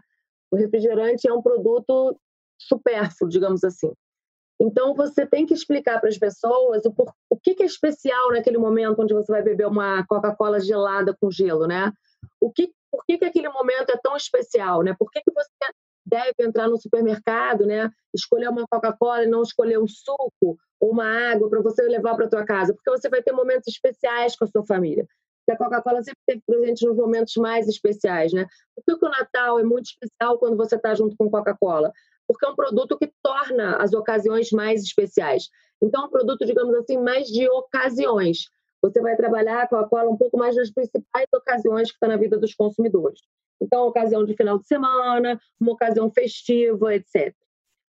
O 0.50 0.56
refrigerante 0.56 1.28
é 1.28 1.32
um 1.32 1.42
produto 1.42 2.18
supérfluo, 2.58 3.28
digamos 3.28 3.62
assim. 3.62 3.92
Então, 4.58 4.94
você 4.94 5.26
tem 5.26 5.44
que 5.44 5.52
explicar 5.52 6.00
para 6.00 6.08
as 6.08 6.16
pessoas 6.16 6.84
o, 6.86 6.92
por, 6.92 7.12
o 7.30 7.36
que, 7.36 7.54
que 7.54 7.62
é 7.62 7.66
especial 7.66 8.32
naquele 8.32 8.56
momento 8.56 9.02
onde 9.02 9.12
você 9.12 9.30
vai 9.30 9.42
beber 9.42 9.66
uma 9.66 10.04
Coca-Cola 10.06 10.58
gelada 10.58 11.14
com 11.20 11.30
gelo, 11.30 11.66
né? 11.66 11.92
O 12.40 12.50
que 12.50 12.72
por 12.90 13.04
que, 13.04 13.18
que 13.18 13.24
aquele 13.26 13.50
momento 13.50 13.90
é 13.90 13.98
tão 14.02 14.16
especial, 14.16 14.82
né? 14.82 14.96
Por 14.98 15.10
que, 15.10 15.20
que 15.20 15.30
você 15.30 15.50
deve 16.08 16.34
entrar 16.40 16.68
no 16.68 16.78
supermercado, 16.78 17.66
né? 17.66 17.90
Escolher 18.14 18.48
uma 18.48 18.66
Coca-Cola 18.66 19.24
e 19.24 19.28
não 19.28 19.42
escolher 19.42 19.78
um 19.78 19.86
suco 19.86 20.58
ou 20.80 20.90
uma 20.90 21.04
água 21.32 21.48
para 21.48 21.60
você 21.60 21.82
levar 21.82 22.14
para 22.14 22.28
tua 22.28 22.44
casa, 22.44 22.72
porque 22.72 22.90
você 22.90 23.08
vai 23.08 23.22
ter 23.22 23.32
momentos 23.32 23.68
especiais 23.68 24.36
com 24.36 24.44
a 24.44 24.48
sua 24.48 24.64
família. 24.64 25.06
a 25.50 25.56
Coca-Cola 25.56 26.02
sempre 26.02 26.20
esteve 26.20 26.42
presente 26.46 26.86
nos 26.86 26.96
momentos 26.96 27.34
mais 27.36 27.68
especiais, 27.68 28.32
né? 28.32 28.46
Por 28.86 28.98
que 28.98 29.06
o 29.06 29.10
Natal 29.10 29.58
é 29.58 29.64
muito 29.64 29.86
especial 29.86 30.38
quando 30.38 30.56
você 30.56 30.76
está 30.76 30.94
junto 30.94 31.16
com 31.16 31.30
Coca-Cola? 31.30 31.92
Porque 32.26 32.46
é 32.46 32.50
um 32.50 32.56
produto 32.56 32.98
que 32.98 33.10
torna 33.22 33.76
as 33.76 33.92
ocasiões 33.92 34.50
mais 34.50 34.82
especiais. 34.82 35.48
Então, 35.80 36.02
é 36.02 36.06
um 36.06 36.10
produto, 36.10 36.44
digamos 36.44 36.74
assim, 36.74 36.98
mais 36.98 37.28
de 37.28 37.48
ocasiões 37.48 38.50
você 38.82 39.00
vai 39.00 39.16
trabalhar 39.16 39.68
com 39.68 39.76
a 39.76 39.88
cola 39.88 40.10
um 40.10 40.16
pouco 40.16 40.38
mais 40.38 40.56
nas 40.56 40.70
principais 40.70 41.26
ocasiões 41.34 41.90
que 41.90 41.96
está 41.96 42.06
na 42.08 42.16
vida 42.16 42.38
dos 42.38 42.54
consumidores. 42.54 43.20
Então, 43.60 43.86
ocasião 43.86 44.24
de 44.24 44.34
final 44.34 44.58
de 44.58 44.66
semana, 44.66 45.40
uma 45.60 45.72
ocasião 45.72 46.10
festiva, 46.10 46.94
etc. 46.94 47.34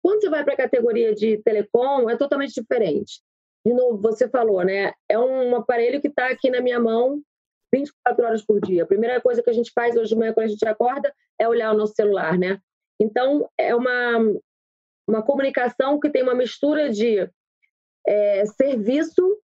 Quando 0.03 0.21
você 0.21 0.31
vai 0.31 0.45
para 0.45 0.55
a 0.55 0.57
categoria 0.57 1.15
de 1.15 1.39
telecom, 1.39 2.09
é 2.09 2.17
totalmente 2.17 2.55
diferente. 2.55 3.21
De 3.67 3.75
novo, 3.75 4.01
você 4.01 4.29
falou, 4.29 4.65
né? 4.65 4.93
É 5.09 5.19
um 5.19 5.57
aparelho 5.57 6.01
que 6.01 6.09
está 6.09 6.29
aqui 6.29 6.49
na 6.49 6.61
minha 6.61 6.79
mão 6.79 7.21
24 7.75 8.25
horas 8.25 8.45
por 8.45 8.61
dia. 8.61 8.85
A 8.85 8.87
primeira 8.87 9.21
coisa 9.21 9.43
que 9.43 9.51
a 9.51 9.53
gente 9.53 9.73
faz 9.75 9.97
hoje 9.97 10.11
de 10.11 10.17
manhã 10.17 10.33
quando 10.33 10.47
a 10.47 10.51
gente 10.51 10.67
acorda 10.67 11.13
é 11.39 11.49
olhar 11.49 11.75
o 11.75 11.77
nosso 11.77 11.95
celular, 11.95 12.39
né? 12.39 12.61
Então, 13.01 13.49
é 13.59 13.75
uma, 13.75 14.19
uma 15.09 15.23
comunicação 15.23 15.99
que 15.99 16.11
tem 16.11 16.23
uma 16.23 16.35
mistura 16.35 16.89
de 16.89 17.29
é, 18.07 18.47
serviço 18.47 19.39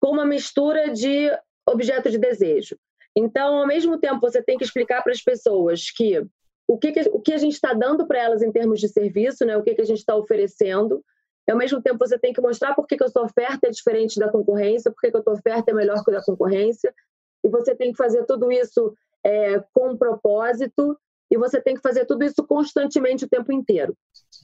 com 0.00 0.12
uma 0.12 0.26
mistura 0.26 0.90
de 0.90 1.30
objeto 1.66 2.10
de 2.10 2.18
desejo. 2.18 2.76
Então, 3.16 3.56
ao 3.56 3.66
mesmo 3.66 3.98
tempo, 3.98 4.20
você 4.20 4.42
tem 4.42 4.56
que 4.56 4.64
explicar 4.64 5.02
para 5.02 5.12
as 5.12 5.22
pessoas 5.22 5.90
que 5.90 6.24
o 6.68 6.78
que, 6.78 6.92
que 6.92 7.00
o 7.10 7.20
que 7.20 7.32
a 7.32 7.38
gente 7.38 7.54
está 7.54 7.72
dando 7.72 8.06
para 8.06 8.22
elas 8.22 8.42
em 8.42 8.52
termos 8.52 8.78
de 8.78 8.88
serviço, 8.88 9.44
né? 9.44 9.56
o 9.56 9.62
que, 9.62 9.74
que 9.74 9.80
a 9.80 9.86
gente 9.86 9.98
está 9.98 10.14
oferecendo. 10.14 11.02
E, 11.48 11.50
ao 11.50 11.56
mesmo 11.56 11.80
tempo, 11.80 11.98
você 11.98 12.18
tem 12.18 12.32
que 12.32 12.40
mostrar 12.40 12.74
por 12.74 12.86
que, 12.86 12.96
que 12.96 13.04
a 13.04 13.08
sua 13.08 13.22
oferta 13.24 13.66
é 13.66 13.70
diferente 13.70 14.18
da 14.18 14.30
concorrência, 14.30 14.90
por 14.90 15.00
que, 15.00 15.10
que 15.10 15.16
a 15.16 15.22
sua 15.22 15.32
oferta 15.32 15.70
é 15.70 15.74
melhor 15.74 16.04
que 16.04 16.10
a 16.10 16.14
da 16.14 16.22
concorrência. 16.22 16.94
E 17.42 17.48
você 17.48 17.74
tem 17.74 17.90
que 17.90 17.96
fazer 17.96 18.24
tudo 18.26 18.52
isso 18.52 18.94
é, 19.24 19.58
com 19.72 19.96
propósito 19.96 20.98
e 21.30 21.36
você 21.36 21.60
tem 21.60 21.74
que 21.74 21.80
fazer 21.80 22.04
tudo 22.06 22.24
isso 22.24 22.46
constantemente 22.46 23.24
o 23.24 23.28
tempo 23.28 23.52
inteiro. 23.52 23.96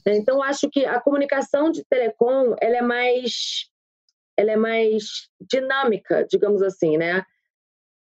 Então, 0.05 0.41
acho 0.41 0.69
que 0.69 0.85
a 0.85 0.99
comunicação 0.99 1.71
de 1.71 1.83
telecom 1.85 2.55
ela 2.59 2.77
é 2.77 2.81
mais 2.81 3.69
ela 4.37 4.51
é 4.51 4.55
mais 4.55 5.29
dinâmica, 5.39 6.25
digamos 6.29 6.61
assim, 6.61 6.97
né? 6.97 7.23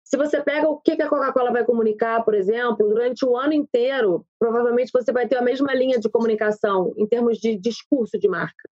Se 0.04 0.16
você 0.16 0.42
pega 0.42 0.68
o 0.68 0.78
que 0.78 1.00
a 1.00 1.08
Coca-Cola 1.08 1.52
vai 1.52 1.64
comunicar, 1.64 2.22
por 2.22 2.35
exemplo, 2.35 2.87
durante 2.87 3.24
o 3.24 3.35
ano 3.37 3.54
inteiro, 3.54 4.26
provavelmente 4.38 4.90
você 4.92 5.11
vai 5.11 5.26
ter 5.26 5.37
a 5.37 5.42
mesma 5.42 5.72
linha 5.74 5.98
de 5.98 6.11
comunicação 6.11 6.92
em 6.98 7.06
termos 7.06 7.38
de 7.38 7.56
discurso 7.56 8.18
de 8.18 8.28
marca. 8.28 8.68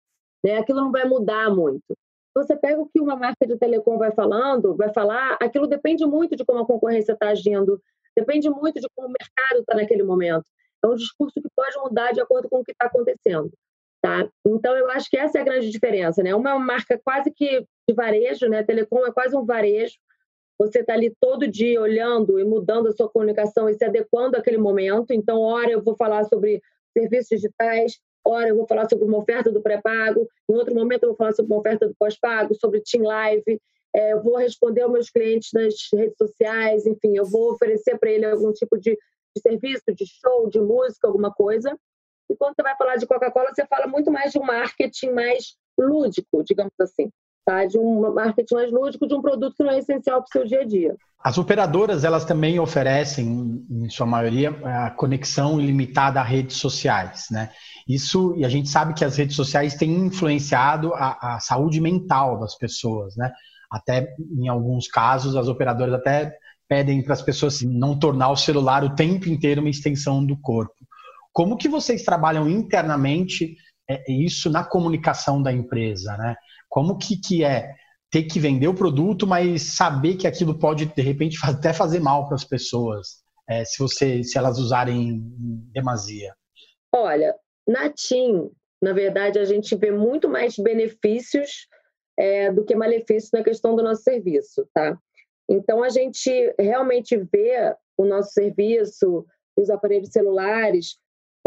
Né? 0.44 0.58
Aquilo 0.58 0.80
não 0.80 0.90
vai 0.90 1.04
mudar 1.04 1.48
muito. 1.48 1.96
Você 2.34 2.56
pega 2.56 2.80
o 2.80 2.88
que 2.88 3.00
uma 3.00 3.14
marca 3.14 3.46
de 3.46 3.56
telecom 3.56 3.98
vai 3.98 4.12
falando, 4.12 4.76
vai 4.76 4.92
falar, 4.92 5.36
aquilo 5.40 5.66
depende 5.66 6.04
muito 6.04 6.34
de 6.34 6.44
como 6.44 6.60
a 6.60 6.66
concorrência 6.66 7.12
está 7.12 7.28
agindo, 7.28 7.80
depende 8.16 8.50
muito 8.50 8.80
de 8.80 8.88
como 8.94 9.08
o 9.08 9.12
mercado 9.12 9.60
está 9.60 9.76
naquele 9.76 10.02
momento. 10.02 10.44
É 10.84 10.86
um 10.88 10.94
discurso 10.94 11.40
que 11.40 11.48
pode 11.54 11.76
mudar 11.78 12.12
de 12.12 12.20
acordo 12.20 12.48
com 12.48 12.58
o 12.60 12.64
que 12.64 12.72
está 12.72 12.86
acontecendo. 12.86 13.52
Tá? 14.00 14.28
Então, 14.46 14.76
eu 14.76 14.88
acho 14.90 15.10
que 15.10 15.16
essa 15.16 15.38
é 15.38 15.40
a 15.40 15.44
grande 15.44 15.70
diferença. 15.70 16.22
Né? 16.22 16.34
Uma 16.34 16.58
marca 16.58 17.00
quase 17.02 17.32
que 17.32 17.66
de 17.88 17.94
varejo, 17.94 18.48
né? 18.48 18.62
Telecom 18.62 19.06
é 19.06 19.12
quase 19.12 19.36
um 19.36 19.44
varejo. 19.44 19.94
Você 20.58 20.80
está 20.80 20.92
ali 20.92 21.14
todo 21.20 21.48
dia 21.48 21.80
olhando 21.80 22.38
e 22.38 22.44
mudando 22.44 22.88
a 22.88 22.92
sua 22.92 23.08
comunicação 23.08 23.68
e 23.68 23.74
se 23.74 23.84
adequando 23.84 24.36
àquele 24.36 24.58
momento. 24.58 25.12
Então, 25.12 25.40
hora 25.40 25.70
eu 25.70 25.82
vou 25.82 25.96
falar 25.96 26.24
sobre 26.24 26.60
serviços 26.92 27.28
digitais, 27.28 27.98
hora 28.24 28.48
eu 28.48 28.56
vou 28.56 28.66
falar 28.66 28.88
sobre 28.88 29.04
uma 29.04 29.18
oferta 29.18 29.50
do 29.50 29.62
pré-pago, 29.62 30.28
em 30.50 30.54
outro 30.54 30.74
momento 30.74 31.04
eu 31.04 31.10
vou 31.10 31.16
falar 31.16 31.32
sobre 31.32 31.52
uma 31.52 31.60
oferta 31.60 31.86
do 31.86 31.94
pós-pago, 31.98 32.54
sobre 32.54 32.80
Team 32.80 33.04
Live. 33.04 33.60
É, 33.94 34.12
eu 34.12 34.22
vou 34.22 34.36
responder 34.36 34.82
aos 34.82 34.92
meus 34.92 35.10
clientes 35.10 35.50
nas 35.54 35.74
redes 35.92 36.16
sociais, 36.18 36.86
enfim, 36.86 37.16
eu 37.16 37.24
vou 37.24 37.52
oferecer 37.52 37.98
para 37.98 38.10
ele 38.10 38.26
algum 38.26 38.52
tipo 38.52 38.76
de, 38.78 38.90
de 38.92 39.42
serviço, 39.42 39.94
de 39.94 40.04
show, 40.06 40.48
de 40.48 40.60
música, 40.60 41.06
alguma 41.06 41.32
coisa. 41.32 41.78
E 42.30 42.36
quando 42.36 42.54
você 42.54 42.62
vai 42.62 42.76
falar 42.76 42.96
de 42.96 43.06
Coca-Cola, 43.06 43.50
você 43.54 43.66
fala 43.66 43.86
muito 43.86 44.10
mais 44.10 44.32
de 44.32 44.38
um 44.38 44.44
marketing 44.44 45.12
mais 45.12 45.56
lúdico, 45.78 46.42
digamos 46.44 46.72
assim. 46.80 47.10
Tá? 47.44 47.64
De 47.64 47.78
um 47.78 48.12
marketing 48.12 48.54
mais 48.54 48.70
lúdico 48.70 49.06
de 49.06 49.14
um 49.14 49.22
produto 49.22 49.54
que 49.56 49.62
não 49.64 49.70
é 49.70 49.78
essencial 49.78 50.20
para 50.20 50.28
o 50.28 50.32
seu 50.32 50.44
dia 50.44 50.60
a 50.60 50.64
dia. 50.64 50.96
As 51.24 51.36
operadoras, 51.36 52.04
elas 52.04 52.24
também 52.24 52.60
oferecem, 52.60 53.66
em 53.70 53.88
sua 53.88 54.06
maioria, 54.06 54.50
a 54.64 54.90
conexão 54.90 55.60
ilimitada 55.60 56.20
a 56.20 56.22
redes 56.22 56.56
sociais, 56.58 57.26
né? 57.30 57.50
Isso, 57.88 58.34
e 58.36 58.44
a 58.44 58.48
gente 58.48 58.68
sabe 58.68 58.94
que 58.94 59.04
as 59.04 59.16
redes 59.16 59.34
sociais 59.34 59.74
têm 59.74 59.90
influenciado 59.90 60.92
a, 60.94 61.36
a 61.36 61.40
saúde 61.40 61.80
mental 61.80 62.38
das 62.38 62.54
pessoas, 62.56 63.16
né? 63.16 63.32
Até, 63.70 64.14
em 64.36 64.46
alguns 64.46 64.86
casos, 64.86 65.34
as 65.34 65.48
operadoras 65.48 65.94
até 65.94 66.36
pedem 66.68 67.02
para 67.02 67.14
as 67.14 67.22
pessoas 67.22 67.62
não 67.62 67.98
tornar 67.98 68.30
o 68.30 68.36
celular 68.36 68.84
o 68.84 68.94
tempo 68.94 69.28
inteiro 69.28 69.60
uma 69.60 69.70
extensão 69.70 70.24
do 70.24 70.36
corpo. 70.36 70.74
Como 71.38 71.56
que 71.56 71.68
vocês 71.68 72.02
trabalham 72.02 72.48
internamente 72.48 73.56
é, 73.88 74.02
isso 74.10 74.50
na 74.50 74.64
comunicação 74.64 75.40
da 75.40 75.52
empresa, 75.52 76.16
né? 76.16 76.34
Como 76.68 76.98
que, 76.98 77.16
que 77.16 77.44
é 77.44 77.72
ter 78.10 78.24
que 78.24 78.40
vender 78.40 78.66
o 78.66 78.74
produto, 78.74 79.26
mas 79.26 79.76
saber 79.76 80.16
que 80.16 80.26
aquilo 80.26 80.58
pode, 80.58 80.86
de 80.86 81.02
repente, 81.02 81.38
até 81.44 81.72
fazer 81.72 82.00
mal 82.00 82.26
para 82.26 82.34
as 82.34 82.44
pessoas? 82.44 83.22
é, 83.48 83.64
se 83.64 83.78
você 83.78 84.22
se 84.22 84.36
elas 84.36 84.58
usarem 84.58 85.20
demasia? 85.72 86.34
Olha, 86.92 87.34
na 87.66 87.90
TIM, 87.90 88.50
na 88.80 88.92
verdade, 88.92 89.38
a 89.38 89.44
gente 89.44 89.74
vê 89.74 89.90
muito 89.90 90.28
mais 90.28 90.56
benefícios 90.56 91.66
é, 92.16 92.52
do 92.52 92.64
que 92.64 92.76
malefícios 92.76 93.32
na 93.32 93.42
questão 93.42 93.74
do 93.74 93.82
nosso 93.82 94.02
serviço, 94.02 94.68
tá? 94.74 94.98
Então, 95.48 95.82
a 95.82 95.88
gente 95.88 96.54
realmente 96.58 97.16
vê 97.16 97.74
o 97.96 98.04
nosso 98.04 98.32
serviço, 98.32 99.24
os 99.56 99.70
aparelhos 99.70 100.10
celulares, 100.10 100.98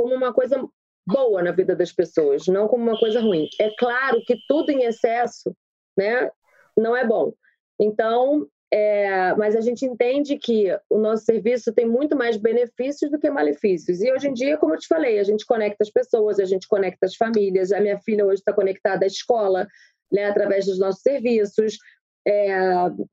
como 0.01 0.15
uma 0.15 0.33
coisa 0.33 0.67
boa 1.05 1.43
na 1.43 1.51
vida 1.51 1.75
das 1.75 1.91
pessoas, 1.91 2.47
não 2.47 2.67
como 2.67 2.83
uma 2.83 2.99
coisa 2.99 3.21
ruim. 3.21 3.47
É 3.59 3.69
claro 3.77 4.19
que 4.25 4.35
tudo 4.47 4.71
em 4.71 4.83
excesso 4.83 5.55
né, 5.95 6.29
não 6.75 6.95
é 6.95 7.05
bom. 7.05 7.33
Então, 7.79 8.47
é, 8.73 9.35
mas 9.35 9.55
a 9.55 9.61
gente 9.61 9.85
entende 9.85 10.37
que 10.37 10.67
o 10.89 10.97
nosso 10.97 11.25
serviço 11.25 11.71
tem 11.71 11.85
muito 11.85 12.15
mais 12.15 12.37
benefícios 12.37 13.11
do 13.11 13.19
que 13.19 13.29
malefícios. 13.29 14.01
E 14.01 14.11
hoje 14.11 14.27
em 14.27 14.33
dia, 14.33 14.57
como 14.57 14.73
eu 14.73 14.79
te 14.79 14.87
falei, 14.87 15.19
a 15.19 15.23
gente 15.23 15.45
conecta 15.45 15.83
as 15.83 15.91
pessoas, 15.91 16.39
a 16.39 16.45
gente 16.45 16.67
conecta 16.67 17.05
as 17.05 17.15
famílias. 17.15 17.71
A 17.71 17.79
minha 17.79 17.99
filha 17.99 18.25
hoje 18.25 18.39
está 18.39 18.53
conectada 18.53 19.05
à 19.05 19.07
escola, 19.07 19.67
né, 20.11 20.25
através 20.25 20.65
dos 20.65 20.79
nossos 20.79 21.01
serviços. 21.01 21.77
É, 22.25 22.55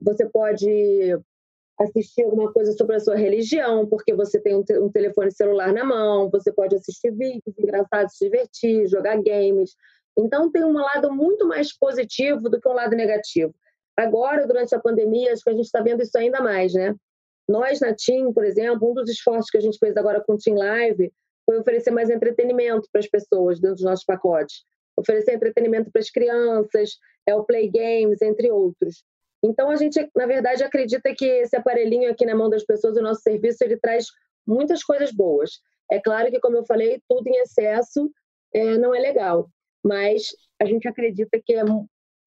você 0.00 0.26
pode 0.30 0.66
assistir 1.80 2.24
alguma 2.24 2.52
coisa 2.52 2.72
sobre 2.72 2.96
a 2.96 3.00
sua 3.00 3.14
religião, 3.14 3.86
porque 3.86 4.12
você 4.12 4.40
tem 4.40 4.56
um, 4.56 4.64
te 4.64 4.76
um, 4.78 4.90
telefone 4.90 5.30
celular 5.30 5.72
na 5.72 5.84
mão, 5.84 6.28
você 6.28 6.52
pode 6.52 6.74
assistir 6.74 7.12
vídeos 7.12 7.56
engraçados, 7.58 8.16
se 8.16 8.24
divertir, 8.24 8.88
jogar 8.88 9.22
games. 9.22 9.76
Então, 10.18 10.50
tem 10.50 10.64
um 10.64 10.72
lado 10.72 11.12
muito 11.12 11.46
mais 11.46 11.76
positivo 11.76 12.48
do 12.48 12.60
que 12.60 12.68
um 12.68 12.72
lado 12.72 12.96
negativo. 12.96 13.54
Agora, 13.96 14.46
durante 14.46 14.74
a 14.74 14.80
pandemia, 14.80 15.32
acho 15.32 15.44
que 15.44 15.50
a 15.50 15.54
gente 15.54 15.66
está 15.66 15.80
vendo 15.80 16.02
isso 16.02 16.16
ainda 16.18 16.40
mais, 16.40 16.72
né? 16.74 16.94
Nós, 17.48 17.80
na 17.80 17.94
TIM, 17.94 18.32
por 18.32 18.44
exemplo, 18.44 18.90
um 18.90 18.94
dos 18.94 19.08
esforços 19.08 19.50
que 19.50 19.56
a 19.56 19.60
gente 19.60 19.78
fez 19.78 19.96
agora 19.96 20.22
com 20.24 20.34
o 20.34 20.36
TIM 20.36 20.54
Live 20.54 21.12
foi 21.46 21.58
oferecer 21.58 21.90
mais 21.90 22.10
entretenimento 22.10 22.88
para 22.92 23.00
as 23.00 23.08
pessoas 23.08 23.58
dentro 23.60 23.76
dos 23.76 23.84
nossos 23.84 24.04
pacotes. 24.04 24.64
Oferecer 24.96 25.32
entretenimento 25.32 25.90
para 25.90 26.00
as 26.00 26.10
crianças, 26.10 26.98
é 27.26 27.34
o 27.34 27.44
Play 27.44 27.70
Games, 27.70 28.20
entre 28.20 28.50
outros. 28.50 29.02
Então, 29.42 29.70
a 29.70 29.76
gente, 29.76 30.08
na 30.16 30.26
verdade, 30.26 30.64
acredita 30.64 31.14
que 31.14 31.24
esse 31.24 31.56
aparelhinho 31.56 32.10
aqui 32.10 32.26
na 32.26 32.34
mão 32.34 32.50
das 32.50 32.64
pessoas, 32.64 32.96
o 32.96 33.02
nosso 33.02 33.22
serviço, 33.22 33.62
ele 33.62 33.76
traz 33.76 34.06
muitas 34.46 34.82
coisas 34.82 35.12
boas. 35.12 35.60
É 35.90 36.00
claro 36.00 36.30
que, 36.30 36.40
como 36.40 36.56
eu 36.56 36.66
falei, 36.66 37.00
tudo 37.08 37.26
em 37.28 37.40
excesso 37.40 38.10
é, 38.52 38.76
não 38.76 38.94
é 38.94 38.98
legal, 38.98 39.48
mas 39.84 40.28
a 40.60 40.64
gente 40.64 40.88
acredita 40.88 41.40
que 41.44 41.54
é 41.54 41.64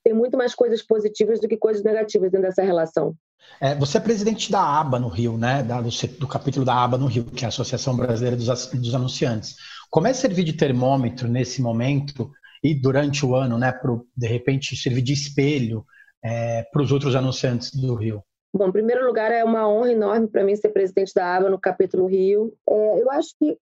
tem 0.04 0.14
muito 0.14 0.36
mais 0.36 0.56
coisas 0.56 0.82
positivas 0.82 1.40
do 1.40 1.48
que 1.48 1.56
coisas 1.56 1.84
negativas 1.84 2.32
dentro 2.32 2.48
dessa 2.48 2.64
relação. 2.64 3.16
É, 3.60 3.76
você 3.76 3.98
é 3.98 4.02
presidente 4.02 4.52
da 4.52 4.62
ABA 4.62 5.00
no 5.00 5.08
Rio, 5.08 5.38
né? 5.38 5.64
Da, 5.64 5.82
do, 5.82 5.90
do, 6.20 6.28
capítulo 6.28 6.66
da 6.66 6.76
ABA 6.76 6.98
no 6.98 7.08
Rio, 7.08 7.26
que 7.26 7.44
é 7.44 7.48
a 7.48 7.50
Associação 7.50 7.96
Brasileira 7.96 8.36
dos, 8.36 8.48
dos 8.48 8.96
Anunciantes. 8.96 9.56
Como 9.90 10.08
é 10.08 10.14
servir 10.14 10.44
de 10.44 10.54
termômetro 10.54 11.28
nesse 11.28 11.62
momento 11.62 12.32
e 12.64 12.74
durante 12.74 13.26
o 13.26 13.36
ano, 13.36 13.58
né? 13.58 13.74
De 14.16 14.28
repente, 14.28 14.76
servir 14.76 15.02
de 15.02 15.14
espelho 15.14 15.86
é, 16.24 16.64
para 16.72 16.82
os 16.82 16.92
outros 16.92 17.16
anunciantes 17.16 17.72
do 17.72 17.96
Rio? 17.96 18.24
Bom, 18.54 18.68
em 18.68 18.72
primeiro 18.72 19.06
lugar, 19.06 19.32
é 19.32 19.44
uma 19.44 19.68
honra 19.68 19.94
enorme 19.94 20.28
para 20.28 20.44
mim 20.44 20.56
ser 20.56 20.70
presidente 20.70 21.14
da 21.14 21.36
ABA 21.36 21.50
no 21.50 21.60
capítulo 21.60 22.06
Rio. 22.06 22.54
É, 22.70 23.02
eu 23.02 23.10
acho 23.12 23.30
que, 23.40 23.58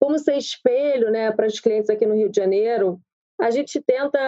como 0.00 0.18
ser 0.18 0.36
espelho 0.36 1.10
né, 1.10 1.30
para 1.30 1.46
os 1.46 1.60
clientes 1.60 1.90
aqui 1.90 2.06
no 2.06 2.14
Rio 2.14 2.30
de 2.30 2.36
Janeiro, 2.40 2.98
a 3.40 3.50
gente 3.50 3.80
tenta, 3.80 4.18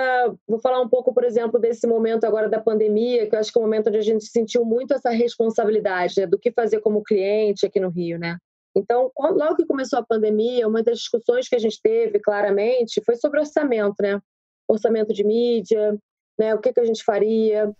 vou 0.47 0.59
falar 0.59 0.81
um 0.81 0.89
pouco, 0.89 1.15
por 1.15 1.25
exemplo, 1.25 1.59
desse 1.59 1.87
momento 1.87 2.25
agora 2.25 2.49
da 2.49 2.61
pandemia, 2.61 3.29
que 3.29 3.35
eu 3.35 3.39
acho 3.39 3.53
que 3.53 3.59
é 3.59 3.61
um 3.61 3.65
momento 3.65 3.89
onde 3.89 3.99
a 3.99 4.03
gente 4.03 4.27
sentiu 4.27 4.65
muito 4.65 4.93
essa 4.93 5.11
responsabilidade 5.11 6.15
né, 6.19 6.27
do 6.27 6.39
que 6.39 6.51
fazer 6.51 6.81
como 6.81 7.03
cliente 7.03 7.65
aqui 7.65 7.79
no 7.81 7.91
Rio, 7.91 8.19
né? 8.19 8.37
Então, 8.77 9.13
logo 9.17 9.55
que 9.55 9.67
começou 9.67 10.01
a 10.01 10.05
pandemia, 10.05 10.67
uma 10.67 10.83
das 10.83 10.99
discussões 10.99 11.49
que 11.49 11.55
a 11.55 11.61
gente 11.61 11.81
teve, 11.81 12.19
claramente, 12.19 13.01
foi 13.07 13.15
sobre 13.15 13.39
orçamento, 13.39 13.95
né? 14.01 14.21
Orçamento 14.67 15.13
de 15.13 15.23
mídia, 15.23 15.97
né? 16.39 16.55
O 16.55 16.61
que, 16.61 16.73
que 16.73 16.81
a 16.81 16.85
gente 16.85 17.05
faria, 17.05 17.73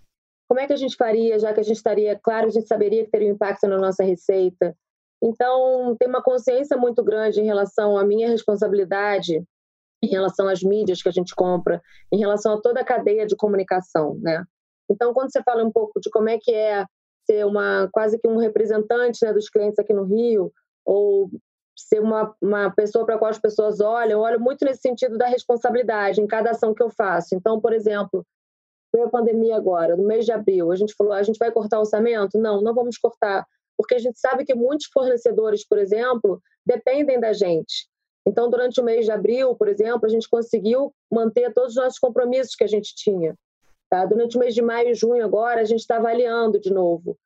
como 0.49 0.61
é 0.61 0.67
que 0.67 0.73
a 0.73 0.77
gente 0.77 0.97
faria, 0.97 1.39
já 1.39 1.53
que 1.53 1.61
a 1.61 1.63
gente 1.63 1.77
estaria, 1.77 2.19
claro, 2.23 2.47
a 2.47 2.51
gente 2.51 2.67
saberia 2.67 3.05
que 3.05 3.11
teria 3.11 3.29
um 3.29 3.35
impacto 3.35 3.67
na 3.67 3.79
nossa 3.79 4.05
receita. 4.05 4.77
Então, 5.23 5.97
tem 5.99 6.09
uma 6.09 6.23
consciência 6.23 6.77
muito 6.77 7.03
grande 7.03 7.41
em 7.41 7.45
relação 7.45 7.97
à 7.97 8.05
minha 8.05 8.29
responsabilidade 8.29 9.43
em 10.05 10.09
relação 10.09 10.49
às 10.49 10.63
mídias 10.63 11.03
que 11.03 11.09
a 11.09 11.13
gente 11.13 11.35
compra, 11.35 11.81
em 12.13 12.19
relação 12.19 12.55
a 12.55 12.61
toda 12.61 12.81
a 12.81 12.85
cadeia 12.85 13.27
de 13.27 13.35
comunicação, 13.37 14.19
né? 14.21 14.45
Então, 14.91 15.15
quando 15.15 15.33
você 15.33 15.43
fala 15.43 15.65
um 15.65 15.73
pouco 15.73 15.99
de 15.99 16.11
como 16.11 16.29
é 16.29 16.39
que 16.39 16.53
é 16.55 16.85
ser 17.27 17.47
uma 17.47 17.89
quase 17.91 18.19
que 18.19 18.29
um 18.29 18.37
representante 18.37 19.25
né, 19.25 19.33
dos 19.33 19.49
clientes 19.49 19.79
aqui 19.79 19.95
no 19.95 20.05
Rio, 20.05 20.53
ou 20.85 21.31
ser 21.75 22.01
uma, 22.01 22.35
uma 22.41 22.71
pessoa 22.71 23.07
para 23.07 23.15
a 23.15 23.19
qual 23.19 23.31
as 23.31 23.39
pessoas 23.39 23.81
olham, 23.81 24.11
eu 24.11 24.21
olho 24.21 24.39
muito 24.39 24.65
nesse 24.65 24.83
sentido 24.83 25.17
da 25.17 25.27
responsabilidade 25.27 26.21
em 26.21 26.27
cada 26.27 26.51
ação 26.51 26.75
que 26.75 26.83
eu 26.83 26.91
faço. 26.91 27.35
Então, 27.35 27.61
por 27.61 27.73
exemplo, 27.73 28.25
veio 28.95 29.07
a 29.07 29.11
pandemia 29.11 29.57
agora, 29.57 29.97
no 29.97 30.07
mês 30.07 30.25
de 30.25 30.31
abril, 30.31 30.71
a 30.71 30.77
gente 30.77 30.95
falou, 30.95 31.13
a 31.13 31.23
gente 31.23 31.39
vai 31.39 31.51
cortar 31.51 31.79
o 31.79 31.81
orçamento? 31.81 32.39
Não, 32.39 32.63
não 32.63 32.73
vamos 32.73 32.97
cortar, 32.97 33.45
porque 33.77 33.97
a 33.97 33.99
gente 33.99 34.19
sabe 34.21 34.45
que 34.45 34.55
muitos 34.55 34.87
fornecedores, 34.87 35.67
por 35.67 35.79
exemplo, 35.79 36.41
dependem 36.65 37.19
da 37.19 37.33
gente. 37.33 37.89
Então, 38.27 38.49
durante 38.49 38.81
o 38.81 38.85
mês 38.85 39.05
de 39.05 39.11
abril, 39.11 39.55
por 39.57 39.69
exemplo, 39.69 40.07
a 40.07 40.09
gente 40.09 40.29
conseguiu 40.31 40.95
manter 41.13 41.53
todos 41.53 41.71
os 41.71 41.77
nossos 41.77 41.99
compromissos 41.99 42.55
que 42.55 42.65
a 42.65 42.69
gente 42.69 42.95
tinha. 42.95 43.35
Tá? 43.91 44.07
Durante 44.07 44.37
o 44.37 44.41
mês 44.41 44.55
de 44.55 44.63
maio 44.63 44.91
e 44.91 44.95
junho, 44.95 45.25
agora, 45.25 45.61
a 45.61 45.65
gente 45.65 45.81
está 45.81 45.97
avaliando 45.97 46.59
de 46.59 46.73
novo. 46.73 47.19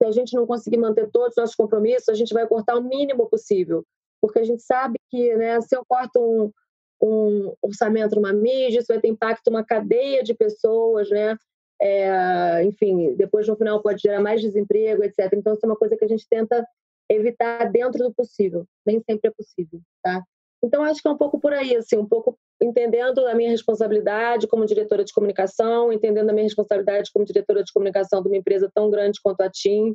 Se 0.00 0.06
a 0.06 0.12
gente 0.12 0.34
não 0.34 0.46
conseguir 0.46 0.78
manter 0.78 1.10
todos 1.10 1.30
os 1.30 1.36
nossos 1.36 1.54
compromissos, 1.54 2.08
a 2.08 2.14
gente 2.14 2.32
vai 2.32 2.46
cortar 2.46 2.76
o 2.76 2.82
mínimo 2.82 3.28
possível. 3.28 3.84
Porque 4.20 4.38
a 4.38 4.44
gente 4.44 4.62
sabe 4.62 4.98
que 5.10 5.34
né, 5.36 5.60
se 5.60 5.76
eu 5.76 5.84
corto 5.86 6.18
um, 6.18 6.52
um 7.00 7.54
orçamento 7.62 8.16
numa 8.16 8.32
mídia, 8.32 8.78
isso 8.78 8.88
vai 8.88 9.00
ter 9.00 9.08
impacto 9.08 9.50
numa 9.50 9.64
cadeia 9.64 10.22
de 10.22 10.34
pessoas, 10.34 11.10
né? 11.10 11.36
É, 11.80 12.64
enfim, 12.64 13.14
depois 13.16 13.46
no 13.46 13.56
final 13.56 13.82
pode 13.82 14.00
gerar 14.00 14.20
mais 14.20 14.40
desemprego, 14.40 15.04
etc. 15.04 15.32
Então, 15.34 15.52
isso 15.52 15.64
é 15.64 15.68
uma 15.68 15.76
coisa 15.76 15.96
que 15.96 16.04
a 16.04 16.08
gente 16.08 16.26
tenta 16.28 16.66
evitar 17.08 17.70
dentro 17.70 18.02
do 18.02 18.14
possível. 18.14 18.64
Nem 18.84 19.00
sempre 19.00 19.28
é 19.28 19.32
possível, 19.32 19.80
tá? 20.02 20.22
Então, 20.64 20.82
acho 20.82 21.02
que 21.02 21.08
é 21.08 21.10
um 21.10 21.16
pouco 21.16 21.38
por 21.38 21.52
aí, 21.52 21.76
assim, 21.76 21.96
um 21.96 22.08
pouco 22.08 22.38
entendendo 22.60 23.26
a 23.26 23.34
minha 23.34 23.50
responsabilidade 23.50 24.46
como 24.48 24.64
diretora 24.64 25.04
de 25.04 25.12
comunicação, 25.12 25.92
entendendo 25.92 26.30
a 26.30 26.32
minha 26.32 26.44
responsabilidade 26.44 27.10
como 27.12 27.24
diretora 27.24 27.62
de 27.62 27.72
comunicação 27.72 28.22
de 28.22 28.28
uma 28.28 28.36
empresa 28.36 28.70
tão 28.74 28.90
grande 28.90 29.20
quanto 29.22 29.42
a 29.42 29.50
TIM, 29.50 29.94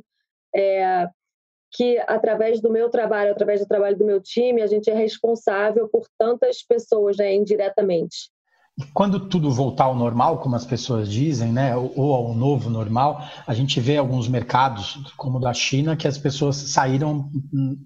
é, 0.54 1.08
que 1.72 1.98
através 2.06 2.60
do 2.60 2.70
meu 2.70 2.90
trabalho, 2.90 3.32
através 3.32 3.60
do 3.60 3.66
trabalho 3.66 3.96
do 3.96 4.04
meu 4.04 4.20
time, 4.20 4.60
a 4.60 4.66
gente 4.66 4.90
é 4.90 4.94
responsável 4.94 5.88
por 5.88 6.06
tantas 6.18 6.62
pessoas, 6.62 7.16
né, 7.16 7.34
indiretamente. 7.34 8.30
Quando 8.94 9.28
tudo 9.28 9.50
voltar 9.50 9.84
ao 9.84 9.94
normal, 9.94 10.38
como 10.38 10.56
as 10.56 10.64
pessoas 10.64 11.10
dizem, 11.10 11.52
né, 11.52 11.76
ou 11.76 12.14
ao 12.14 12.34
novo 12.34 12.70
normal, 12.70 13.22
a 13.46 13.52
gente 13.52 13.78
vê 13.78 13.98
alguns 13.98 14.26
mercados, 14.28 14.98
como 15.16 15.36
o 15.36 15.40
da 15.40 15.52
China, 15.52 15.94
que 15.94 16.08
as 16.08 16.16
pessoas 16.16 16.56
saíram, 16.56 17.30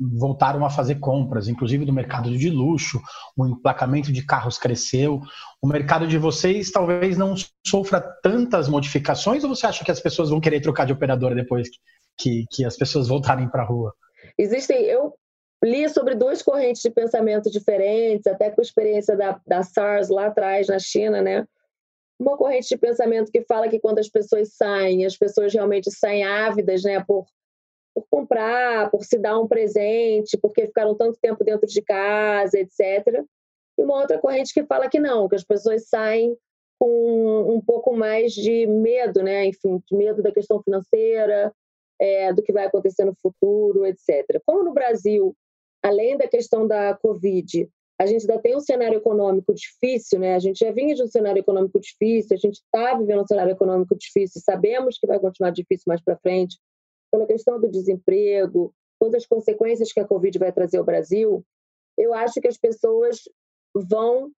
voltaram 0.01 0.65
a 0.65 0.71
fazer 0.71 0.97
compras, 0.97 1.49
inclusive 1.49 1.85
do 1.85 1.93
mercado 1.93 2.31
de 2.37 2.49
luxo, 2.51 3.01
o 3.37 3.47
emplacamento 3.47 4.13
de 4.13 4.25
carros 4.25 4.59
cresceu. 4.59 5.21
O 5.61 5.67
mercado 5.67 6.07
de 6.07 6.19
vocês 6.19 6.71
talvez 6.71 7.19
não 7.19 7.35
sofra 7.67 8.01
tantas 8.23 8.69
modificações, 8.69 9.43
ou 9.43 9.55
você 9.55 9.67
acha 9.67 9.85
que 9.85 9.91
as 9.91 10.01
pessoas 10.01 10.31
vão 10.31 10.41
querer 10.41 10.61
trocar 10.61 10.87
de 10.87 10.93
operadora 10.93 11.35
depois 11.35 11.69
que, 12.17 12.45
que 12.51 12.65
as 12.65 12.77
pessoas 12.77 13.09
voltarem 13.09 13.49
para 13.49 13.63
a 13.63 13.67
rua? 13.67 13.95
Existem, 14.39 14.83
eu 14.85 15.15
li 15.63 15.89
sobre 15.89 16.15
duas 16.15 16.43
correntes 16.43 16.83
de 16.83 16.91
pensamento 16.91 17.51
diferentes, 17.51 18.27
até 18.27 18.51
com 18.51 18.61
a 18.61 18.63
experiência 18.63 19.17
da, 19.17 19.41
da 19.47 19.63
SARS 19.63 20.09
lá 20.09 20.27
atrás 20.27 20.69
na 20.69 20.79
China, 20.79 21.23
né? 21.23 21.47
Uma 22.19 22.37
corrente 22.37 22.69
de 22.69 22.77
pensamento 22.79 23.31
que 23.31 23.43
fala 23.43 23.69
que 23.69 23.79
quando 23.79 23.99
as 23.99 24.09
pessoas 24.09 24.55
saem, 24.55 25.05
as 25.05 25.17
pessoas 25.17 25.53
realmente 25.53 25.91
saem 25.91 26.25
ávidas, 26.25 26.83
né, 26.83 27.05
por, 27.07 27.27
por 27.95 28.07
comprar, 28.09 28.91
por 28.91 29.05
se 29.05 29.19
dar 29.19 29.39
um 29.39 29.47
presente, 29.47 30.39
porque 30.39 30.67
ficaram 30.67 30.95
tanto 30.95 31.19
tempo 31.21 31.45
dentro 31.45 31.67
de 31.67 31.83
casa, 31.83 32.59
etc. 32.59 33.23
E 33.79 33.83
uma 33.83 34.01
outra 34.01 34.19
corrente 34.19 34.55
que 34.55 34.65
fala 34.65 34.89
que 34.89 34.99
não, 34.99 35.29
que 35.29 35.35
as 35.35 35.45
pessoas 35.45 35.89
saem 35.89 36.35
com 36.79 37.55
um 37.55 37.61
pouco 37.61 37.95
mais 37.95 38.33
de 38.33 38.67
medo, 38.67 39.23
né, 39.23 39.47
enfim, 39.47 39.83
de 39.87 39.97
medo 39.97 40.23
da 40.23 40.33
questão 40.33 40.63
financeira, 40.63 41.53
é, 42.01 42.33
do 42.33 42.43
que 42.43 42.53
vai 42.53 42.67
acontecer 42.67 43.05
no 43.05 43.15
futuro, 43.21 43.87
etc. 43.87 44.41
Como 44.45 44.63
no 44.63 44.73
Brasil 44.73 45.35
além 45.87 46.17
da 46.17 46.27
questão 46.27 46.67
da 46.67 46.97
Covid, 46.97 47.69
a 47.99 48.07
gente 48.07 48.23
ainda 48.23 48.43
tem 48.43 48.57
um 48.57 48.61
cenário 48.61 48.99
econômico 48.99 49.55
difícil, 49.55 50.19
né? 50.19 50.35
A 50.35 50.39
gente 50.39 50.59
já 50.59 50.71
vinha 50.71 50.95
de 50.95 51.03
um 51.03 51.07
cenário 51.07 51.41
econômico 51.41 51.81
difícil, 51.81 52.35
a 52.35 52.39
gente 52.39 52.57
está 52.57 52.95
vivendo 52.95 53.23
um 53.23 53.27
cenário 53.27 53.53
econômico 53.53 53.97
difícil, 53.97 54.41
sabemos 54.45 54.99
que 54.99 55.07
vai 55.07 55.19
continuar 55.19 55.51
difícil 55.51 55.85
mais 55.87 56.03
para 56.03 56.19
frente, 56.19 56.59
pela 57.11 57.27
questão 57.27 57.61
do 57.61 57.71
desemprego, 57.71 58.75
todas 59.01 59.23
as 59.23 59.27
consequências 59.27 59.93
que 59.93 60.01
a 60.01 60.07
Covid 60.07 60.39
vai 60.39 60.53
trazer 60.53 60.79
ao 60.79 60.85
Brasil, 60.85 61.45
eu 61.97 62.13
acho 62.13 62.41
que 62.41 62.49
as 62.49 62.59
pessoas 62.59 63.23
vão 63.75 64.31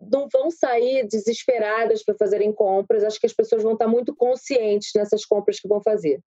não 0.00 0.26
vão 0.32 0.50
sair 0.50 1.06
desesperadas 1.06 2.02
para 2.02 2.16
fazerem 2.16 2.54
compras, 2.54 3.04
acho 3.04 3.20
que 3.20 3.26
as 3.26 3.34
pessoas 3.34 3.62
vão 3.62 3.74
estar 3.74 3.86
muito 3.86 4.16
conscientes 4.16 4.92
nessas 4.94 5.26
compras 5.26 5.60
que 5.60 5.68
vão 5.68 5.82
fazer. 5.82 6.22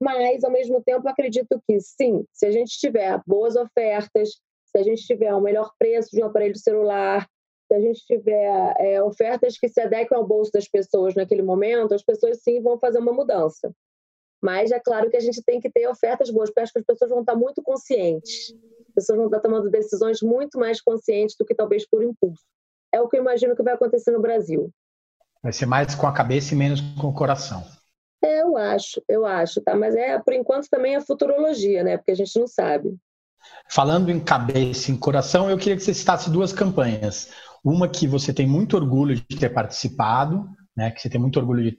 Mas, 0.00 0.44
ao 0.44 0.50
mesmo 0.50 0.82
tempo, 0.82 1.08
acredito 1.08 1.60
que 1.66 1.80
sim, 1.80 2.24
se 2.32 2.46
a 2.46 2.50
gente 2.50 2.78
tiver 2.78 3.20
boas 3.26 3.56
ofertas, 3.56 4.30
se 4.66 4.78
a 4.78 4.82
gente 4.82 5.06
tiver 5.06 5.34
o 5.34 5.40
melhor 5.40 5.72
preço 5.78 6.10
de 6.10 6.22
um 6.22 6.26
aparelho 6.26 6.56
celular, 6.56 7.26
se 7.66 7.74
a 7.74 7.80
gente 7.80 8.04
tiver 8.06 8.74
é, 8.78 9.02
ofertas 9.02 9.58
que 9.58 9.68
se 9.68 9.80
adequam 9.80 10.18
ao 10.18 10.26
bolso 10.26 10.52
das 10.52 10.68
pessoas 10.68 11.14
naquele 11.14 11.42
momento, 11.42 11.94
as 11.94 12.02
pessoas 12.02 12.42
sim 12.42 12.60
vão 12.60 12.78
fazer 12.78 12.98
uma 12.98 13.12
mudança. 13.12 13.72
Mas 14.42 14.70
é 14.70 14.78
claro 14.78 15.10
que 15.10 15.16
a 15.16 15.20
gente 15.20 15.42
tem 15.42 15.60
que 15.60 15.70
ter 15.70 15.88
ofertas 15.88 16.30
boas, 16.30 16.50
porque 16.50 16.60
acho 16.60 16.72
que 16.72 16.78
as 16.78 16.84
pessoas 16.84 17.10
vão 17.10 17.20
estar 17.20 17.34
muito 17.34 17.62
conscientes. 17.62 18.54
As 18.88 18.94
pessoas 18.94 19.16
vão 19.16 19.26
estar 19.26 19.40
tomando 19.40 19.70
decisões 19.70 20.20
muito 20.20 20.58
mais 20.58 20.80
conscientes 20.80 21.34
do 21.38 21.44
que 21.44 21.54
talvez 21.54 21.88
por 21.88 22.02
impulso. 22.02 22.44
É 22.92 23.00
o 23.00 23.08
que 23.08 23.16
eu 23.16 23.20
imagino 23.20 23.56
que 23.56 23.62
vai 23.62 23.74
acontecer 23.74 24.10
no 24.10 24.20
Brasil. 24.20 24.70
Vai 25.42 25.52
ser 25.52 25.66
mais 25.66 25.94
com 25.94 26.06
a 26.06 26.12
cabeça 26.12 26.54
e 26.54 26.56
menos 26.56 26.80
com 27.00 27.08
o 27.08 27.14
coração. 27.14 27.64
É, 28.26 28.42
eu 28.42 28.56
acho, 28.56 29.00
eu 29.08 29.24
acho, 29.24 29.60
tá? 29.60 29.76
Mas 29.76 29.94
é, 29.94 30.18
por 30.18 30.34
enquanto, 30.34 30.68
também 30.68 30.96
é 30.96 31.00
futurologia, 31.00 31.84
né? 31.84 31.96
Porque 31.96 32.10
a 32.10 32.16
gente 32.16 32.36
não 32.38 32.48
sabe. 32.48 32.96
Falando 33.70 34.10
em 34.10 34.18
cabeça 34.18 34.90
em 34.90 34.96
coração, 34.96 35.48
eu 35.48 35.56
queria 35.56 35.76
que 35.76 35.82
você 35.82 35.94
citasse 35.94 36.28
duas 36.28 36.52
campanhas. 36.52 37.30
Uma 37.62 37.88
que 37.88 38.08
você 38.08 38.32
tem 38.32 38.46
muito 38.46 38.76
orgulho 38.76 39.14
de 39.14 39.38
ter 39.38 39.50
participado, 39.50 40.44
né? 40.76 40.90
Que 40.90 41.00
você 41.00 41.08
tem 41.08 41.20
muito 41.20 41.38
orgulho 41.38 41.62
de, 41.62 41.78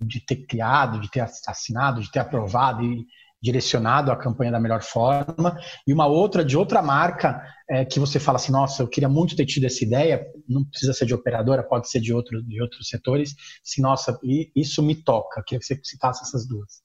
de 0.00 0.24
ter 0.24 0.46
criado, 0.46 1.00
de 1.00 1.10
ter 1.10 1.20
assinado, 1.20 2.00
de 2.00 2.12
ter 2.12 2.20
aprovado 2.20 2.84
e 2.84 3.04
direcionado 3.42 4.12
a 4.12 4.16
campanha 4.16 4.52
da 4.52 4.60
melhor 4.60 4.82
forma, 4.82 5.58
e 5.86 5.92
uma 5.92 6.06
outra 6.06 6.44
de 6.44 6.56
outra 6.56 6.80
marca 6.80 7.42
é, 7.68 7.84
que 7.84 7.98
você 7.98 8.20
fala 8.20 8.36
assim, 8.36 8.52
nossa, 8.52 8.82
eu 8.82 8.88
queria 8.88 9.08
muito 9.08 9.34
ter 9.34 9.44
tido 9.44 9.64
essa 9.64 9.82
ideia, 9.84 10.24
não 10.48 10.64
precisa 10.64 10.92
ser 10.92 11.06
de 11.06 11.14
operadora, 11.14 11.62
pode 11.62 11.90
ser 11.90 12.00
de, 12.00 12.14
outro, 12.14 12.42
de 12.42 12.62
outros 12.62 12.88
setores, 12.88 13.34
se 13.64 13.82
nossa, 13.82 14.16
isso 14.54 14.82
me 14.82 14.94
toca, 14.94 15.42
queria 15.44 15.58
que 15.58 15.66
você 15.66 15.80
citasse 15.82 16.22
essas 16.22 16.46
duas. 16.46 16.82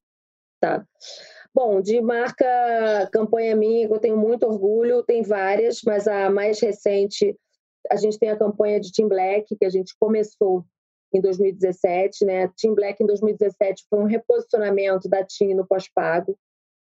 Tá. 0.59 0.83
Bom, 1.53 1.81
de 1.81 2.01
marca 2.01 2.45
campanha 3.11 3.55
minha, 3.55 3.87
eu 3.87 3.99
tenho 3.99 4.17
muito 4.17 4.45
orgulho, 4.45 5.03
tem 5.03 5.21
várias, 5.21 5.81
mas 5.85 6.07
a 6.07 6.29
mais 6.29 6.59
recente, 6.59 7.35
a 7.89 7.95
gente 7.95 8.17
tem 8.17 8.29
a 8.29 8.37
campanha 8.37 8.79
de 8.79 8.91
Team 8.91 9.07
Black, 9.07 9.55
que 9.55 9.65
a 9.65 9.69
gente 9.69 9.95
começou 9.99 10.65
em 11.13 11.21
2017, 11.21 12.25
né? 12.25 12.51
Team 12.57 12.75
Black 12.75 13.01
em 13.01 13.07
2017 13.07 13.85
foi 13.89 13.99
um 13.99 14.05
reposicionamento 14.05 15.07
da 15.07 15.23
TIM 15.23 15.53
no 15.53 15.65
pós-pago 15.65 16.37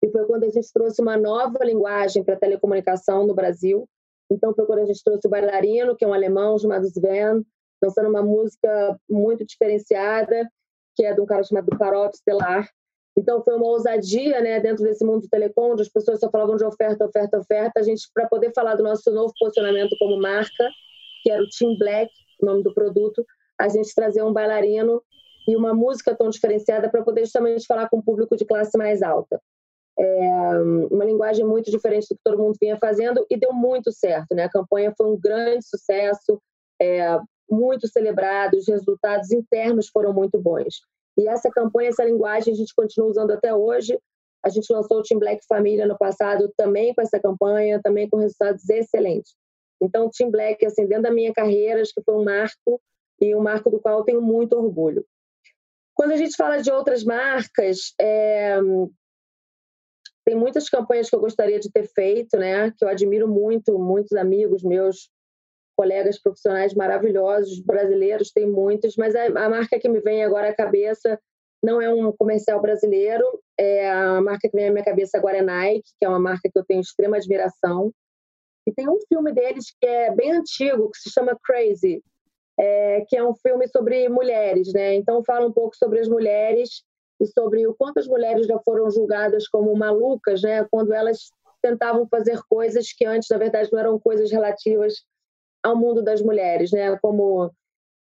e 0.02 0.10
foi 0.10 0.24
quando 0.26 0.44
a 0.44 0.48
gente 0.48 0.72
trouxe 0.72 1.02
uma 1.02 1.16
nova 1.16 1.64
linguagem 1.64 2.22
para 2.22 2.36
telecomunicação 2.36 3.26
no 3.26 3.34
Brasil. 3.34 3.88
Então, 4.30 4.54
foi 4.54 4.66
quando 4.66 4.80
a 4.80 4.84
gente 4.84 5.02
trouxe 5.02 5.26
o 5.26 5.30
bailarino, 5.30 5.96
que 5.96 6.04
é 6.04 6.08
um 6.08 6.14
alemão 6.14 6.58
chamado 6.58 6.86
Sven, 6.86 7.44
dançando 7.82 8.08
uma 8.08 8.22
música 8.22 8.98
muito 9.08 9.44
diferenciada, 9.44 10.48
que 10.94 11.04
é 11.04 11.14
de 11.14 11.20
um 11.20 11.26
cara 11.26 11.42
chamado 11.42 11.76
Parop 11.76 12.14
Stellar. 12.14 12.68
Então, 13.16 13.42
foi 13.42 13.56
uma 13.56 13.66
ousadia 13.66 14.40
né, 14.40 14.60
dentro 14.60 14.84
desse 14.84 15.04
mundo 15.04 15.22
do 15.22 15.28
telecom, 15.28 15.72
onde 15.72 15.82
as 15.82 15.88
pessoas 15.88 16.20
só 16.20 16.30
falavam 16.30 16.56
de 16.56 16.64
oferta, 16.64 17.04
oferta, 17.04 17.38
oferta. 17.38 17.80
A 17.80 17.82
gente, 17.82 18.08
para 18.14 18.28
poder 18.28 18.52
falar 18.52 18.76
do 18.76 18.84
nosso 18.84 19.10
novo 19.10 19.32
posicionamento 19.38 19.96
como 19.98 20.20
marca, 20.20 20.70
que 21.22 21.30
era 21.30 21.42
o 21.42 21.48
Team 21.48 21.76
Black, 21.76 22.12
o 22.40 22.46
nome 22.46 22.62
do 22.62 22.72
produto, 22.72 23.24
a 23.58 23.68
gente 23.68 23.92
trazer 23.92 24.22
um 24.22 24.32
bailarino 24.32 25.02
e 25.48 25.56
uma 25.56 25.74
música 25.74 26.14
tão 26.14 26.28
diferenciada 26.28 26.88
para 26.88 27.02
poder 27.02 27.22
justamente 27.22 27.66
falar 27.66 27.88
com 27.88 27.98
o 27.98 28.02
público 28.02 28.36
de 28.36 28.44
classe 28.44 28.78
mais 28.78 29.02
alta 29.02 29.40
é, 29.98 30.58
uma 30.90 31.04
linguagem 31.04 31.44
muito 31.44 31.70
diferente 31.70 32.06
do 32.08 32.16
que 32.16 32.22
todo 32.24 32.38
mundo 32.38 32.56
vinha 32.60 32.78
fazendo 32.78 33.26
e 33.28 33.36
deu 33.36 33.52
muito 33.52 33.90
certo. 33.92 34.34
Né? 34.34 34.44
A 34.44 34.50
campanha 34.50 34.94
foi 34.96 35.06
um 35.08 35.18
grande 35.18 35.66
sucesso, 35.66 36.40
é, 36.80 37.18
muito 37.50 37.88
celebrado, 37.88 38.56
os 38.56 38.68
resultados 38.68 39.32
internos 39.32 39.88
foram 39.88 40.12
muito 40.12 40.38
bons. 40.38 40.82
E 41.18 41.26
essa 41.28 41.50
campanha, 41.50 41.88
essa 41.88 42.04
linguagem, 42.04 42.52
a 42.52 42.56
gente 42.56 42.72
continua 42.74 43.10
usando 43.10 43.32
até 43.32 43.52
hoje. 43.52 43.98
A 44.44 44.48
gente 44.48 44.72
lançou 44.72 44.98
o 44.98 45.02
Team 45.02 45.18
Black 45.18 45.44
Família 45.48 45.84
no 45.84 45.98
passado 45.98 46.52
também 46.56 46.94
com 46.94 47.02
essa 47.02 47.18
campanha, 47.18 47.80
também 47.82 48.08
com 48.08 48.18
resultados 48.18 48.68
excelentes. 48.68 49.34
Então, 49.82 50.06
o 50.06 50.10
Team 50.10 50.30
Black, 50.30 50.64
assim, 50.64 50.86
dentro 50.86 51.04
da 51.04 51.10
minha 51.10 51.32
carreira, 51.32 51.80
acho 51.80 51.92
que 51.92 52.02
foi 52.02 52.14
um 52.14 52.24
marco 52.24 52.80
e 53.20 53.34
um 53.34 53.40
marco 53.40 53.68
do 53.68 53.80
qual 53.80 53.98
eu 53.98 54.04
tenho 54.04 54.22
muito 54.22 54.56
orgulho. 54.56 55.04
Quando 55.94 56.12
a 56.12 56.16
gente 56.16 56.36
fala 56.36 56.62
de 56.62 56.70
outras 56.70 57.02
marcas, 57.02 57.92
é, 58.00 58.60
tem 60.28 60.36
muitas 60.36 60.68
campanhas 60.68 61.08
que 61.08 61.16
eu 61.16 61.20
gostaria 61.20 61.58
de 61.58 61.72
ter 61.72 61.88
feito, 61.88 62.36
né? 62.36 62.70
Que 62.76 62.84
eu 62.84 62.88
admiro 62.88 63.26
muito, 63.26 63.78
muitos 63.78 64.12
amigos 64.12 64.62
meus, 64.62 65.08
colegas 65.74 66.20
profissionais 66.20 66.74
maravilhosos, 66.74 67.58
brasileiros, 67.60 68.30
tem 68.30 68.46
muitos, 68.46 68.94
mas 68.96 69.14
a, 69.14 69.24
a 69.24 69.48
marca 69.48 69.78
que 69.78 69.88
me 69.88 70.00
vem 70.00 70.22
agora 70.22 70.50
à 70.50 70.54
cabeça 70.54 71.18
não 71.62 71.80
é 71.80 71.88
um 71.88 72.12
comercial 72.12 72.60
brasileiro, 72.60 73.24
é 73.58 73.90
a 73.90 74.20
marca 74.20 74.50
que 74.50 74.54
vem 74.54 74.68
à 74.68 74.70
minha 74.70 74.84
cabeça 74.84 75.16
agora 75.16 75.38
é 75.38 75.42
Nike, 75.42 75.88
que 75.98 76.04
é 76.04 76.08
uma 76.10 76.20
marca 76.20 76.50
que 76.52 76.58
eu 76.58 76.64
tenho 76.64 76.82
extrema 76.82 77.16
admiração. 77.16 77.90
E 78.66 78.72
tem 78.72 78.86
um 78.86 78.98
filme 79.08 79.32
deles 79.32 79.72
que 79.80 79.86
é 79.86 80.14
bem 80.14 80.32
antigo, 80.32 80.90
que 80.90 80.98
se 80.98 81.10
chama 81.10 81.38
Crazy, 81.42 82.02
é, 82.60 83.02
que 83.08 83.16
é 83.16 83.24
um 83.24 83.34
filme 83.34 83.66
sobre 83.68 84.10
mulheres, 84.10 84.74
né? 84.74 84.94
Então 84.94 85.24
fala 85.24 85.46
um 85.46 85.52
pouco 85.52 85.74
sobre 85.74 86.00
as 86.00 86.06
mulheres 86.06 86.82
e 87.20 87.26
sobre 87.26 87.66
o 87.66 87.74
quanto 87.74 87.98
as 87.98 88.06
mulheres 88.06 88.46
já 88.46 88.58
foram 88.60 88.90
julgadas 88.90 89.48
como 89.48 89.74
malucas, 89.76 90.42
né, 90.42 90.64
quando 90.70 90.92
elas 90.92 91.30
tentavam 91.60 92.06
fazer 92.08 92.40
coisas 92.48 92.92
que 92.92 93.04
antes, 93.04 93.28
na 93.30 93.38
verdade, 93.38 93.70
não 93.72 93.78
eram 93.78 93.98
coisas 93.98 94.30
relativas 94.30 95.04
ao 95.62 95.76
mundo 95.76 96.02
das 96.02 96.22
mulheres, 96.22 96.70
né, 96.70 96.96
como 96.98 97.50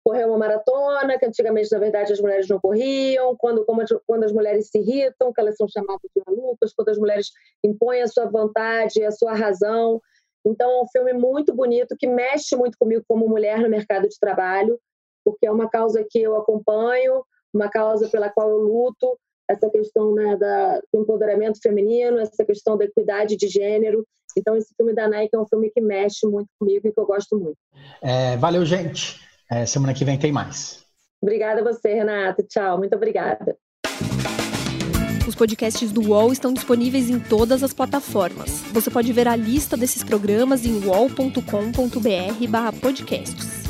correr 0.05 0.27
uma 0.27 0.37
maratona, 0.37 1.19
que 1.19 1.25
antigamente, 1.25 1.73
na 1.73 1.79
verdade, 1.79 2.12
as 2.12 2.21
mulheres 2.21 2.47
não 2.47 2.61
corriam, 2.61 3.35
quando, 3.37 3.64
quando 4.07 4.25
as 4.25 4.33
mulheres 4.33 4.69
se 4.69 4.79
irritam, 4.79 5.33
que 5.33 5.40
elas 5.40 5.57
são 5.57 5.67
chamadas 5.67 6.11
de 6.14 6.23
malucas, 6.27 6.75
quando 6.75 6.90
as 6.90 6.99
mulheres 6.99 7.31
impõem 7.64 8.03
a 8.03 8.07
sua 8.07 8.27
vontade, 8.27 9.03
a 9.03 9.11
sua 9.11 9.33
razão. 9.33 10.01
Então, 10.47 10.71
é 10.71 10.83
um 10.83 10.88
filme 10.88 11.14
muito 11.14 11.55
bonito, 11.55 11.97
que 11.99 12.07
mexe 12.07 12.55
muito 12.55 12.77
comigo 12.79 13.03
como 13.09 13.27
mulher 13.27 13.61
no 13.61 13.69
mercado 13.71 14.07
de 14.07 14.19
trabalho, 14.21 14.79
porque 15.25 15.47
é 15.47 15.51
uma 15.51 15.71
causa 15.71 16.05
que 16.09 16.21
eu 16.21 16.37
acompanho, 16.37 17.25
uma 17.55 17.69
causa 17.69 18.09
pela 18.09 18.29
qual 18.29 18.51
eu 18.51 18.59
luto, 18.59 19.17
essa 19.49 19.71
questão 19.71 20.12
né, 20.14 20.37
da, 20.37 20.81
do 20.93 21.03
empoderamento 21.03 21.61
feminino, 21.62 22.19
essa 22.19 22.45
questão 22.45 22.77
da 22.77 22.85
equidade 22.85 23.37
de 23.37 23.47
gênero. 23.49 24.05
Então, 24.37 24.57
esse 24.57 24.75
filme 24.77 24.93
da 24.93 25.09
Nike 25.09 25.37
é 25.37 25.38
um 25.38 25.47
filme 25.47 25.71
que 25.71 25.81
mexe 25.81 26.27
muito 26.27 26.49
comigo 26.59 26.88
e 26.88 26.93
que 26.93 26.99
eu 26.99 27.07
gosto 27.07 27.38
muito. 27.38 27.57
É, 28.03 28.37
valeu, 28.37 28.67
gente. 28.67 29.21
É, 29.51 29.64
semana 29.64 29.95
que 29.95 30.05
vem 30.05 30.19
tem 30.19 30.33
mais. 30.33 30.85
Obrigada 31.23 31.61
a 31.61 31.64
você, 31.64 31.95
Renata. 31.95 32.43
Tchau. 32.43 32.79
Muito 32.79 32.97
obrigada. 32.97 33.57
Os 35.27 35.35
podcasts 35.35 35.90
do 35.90 36.11
UOL 36.11 36.31
estão 36.33 36.53
disponíveis 36.53 37.09
em 37.09 37.19
todas 37.19 37.62
as 37.62 37.73
plataformas. 37.73 38.61
Você 38.73 38.90
pode 38.90 39.11
ver 39.12 39.27
a 39.27 39.35
lista 39.35 39.75
desses 39.77 40.05
programas 40.05 40.67
em 40.67 40.87
wall.com.br/podcasts. 40.87 43.63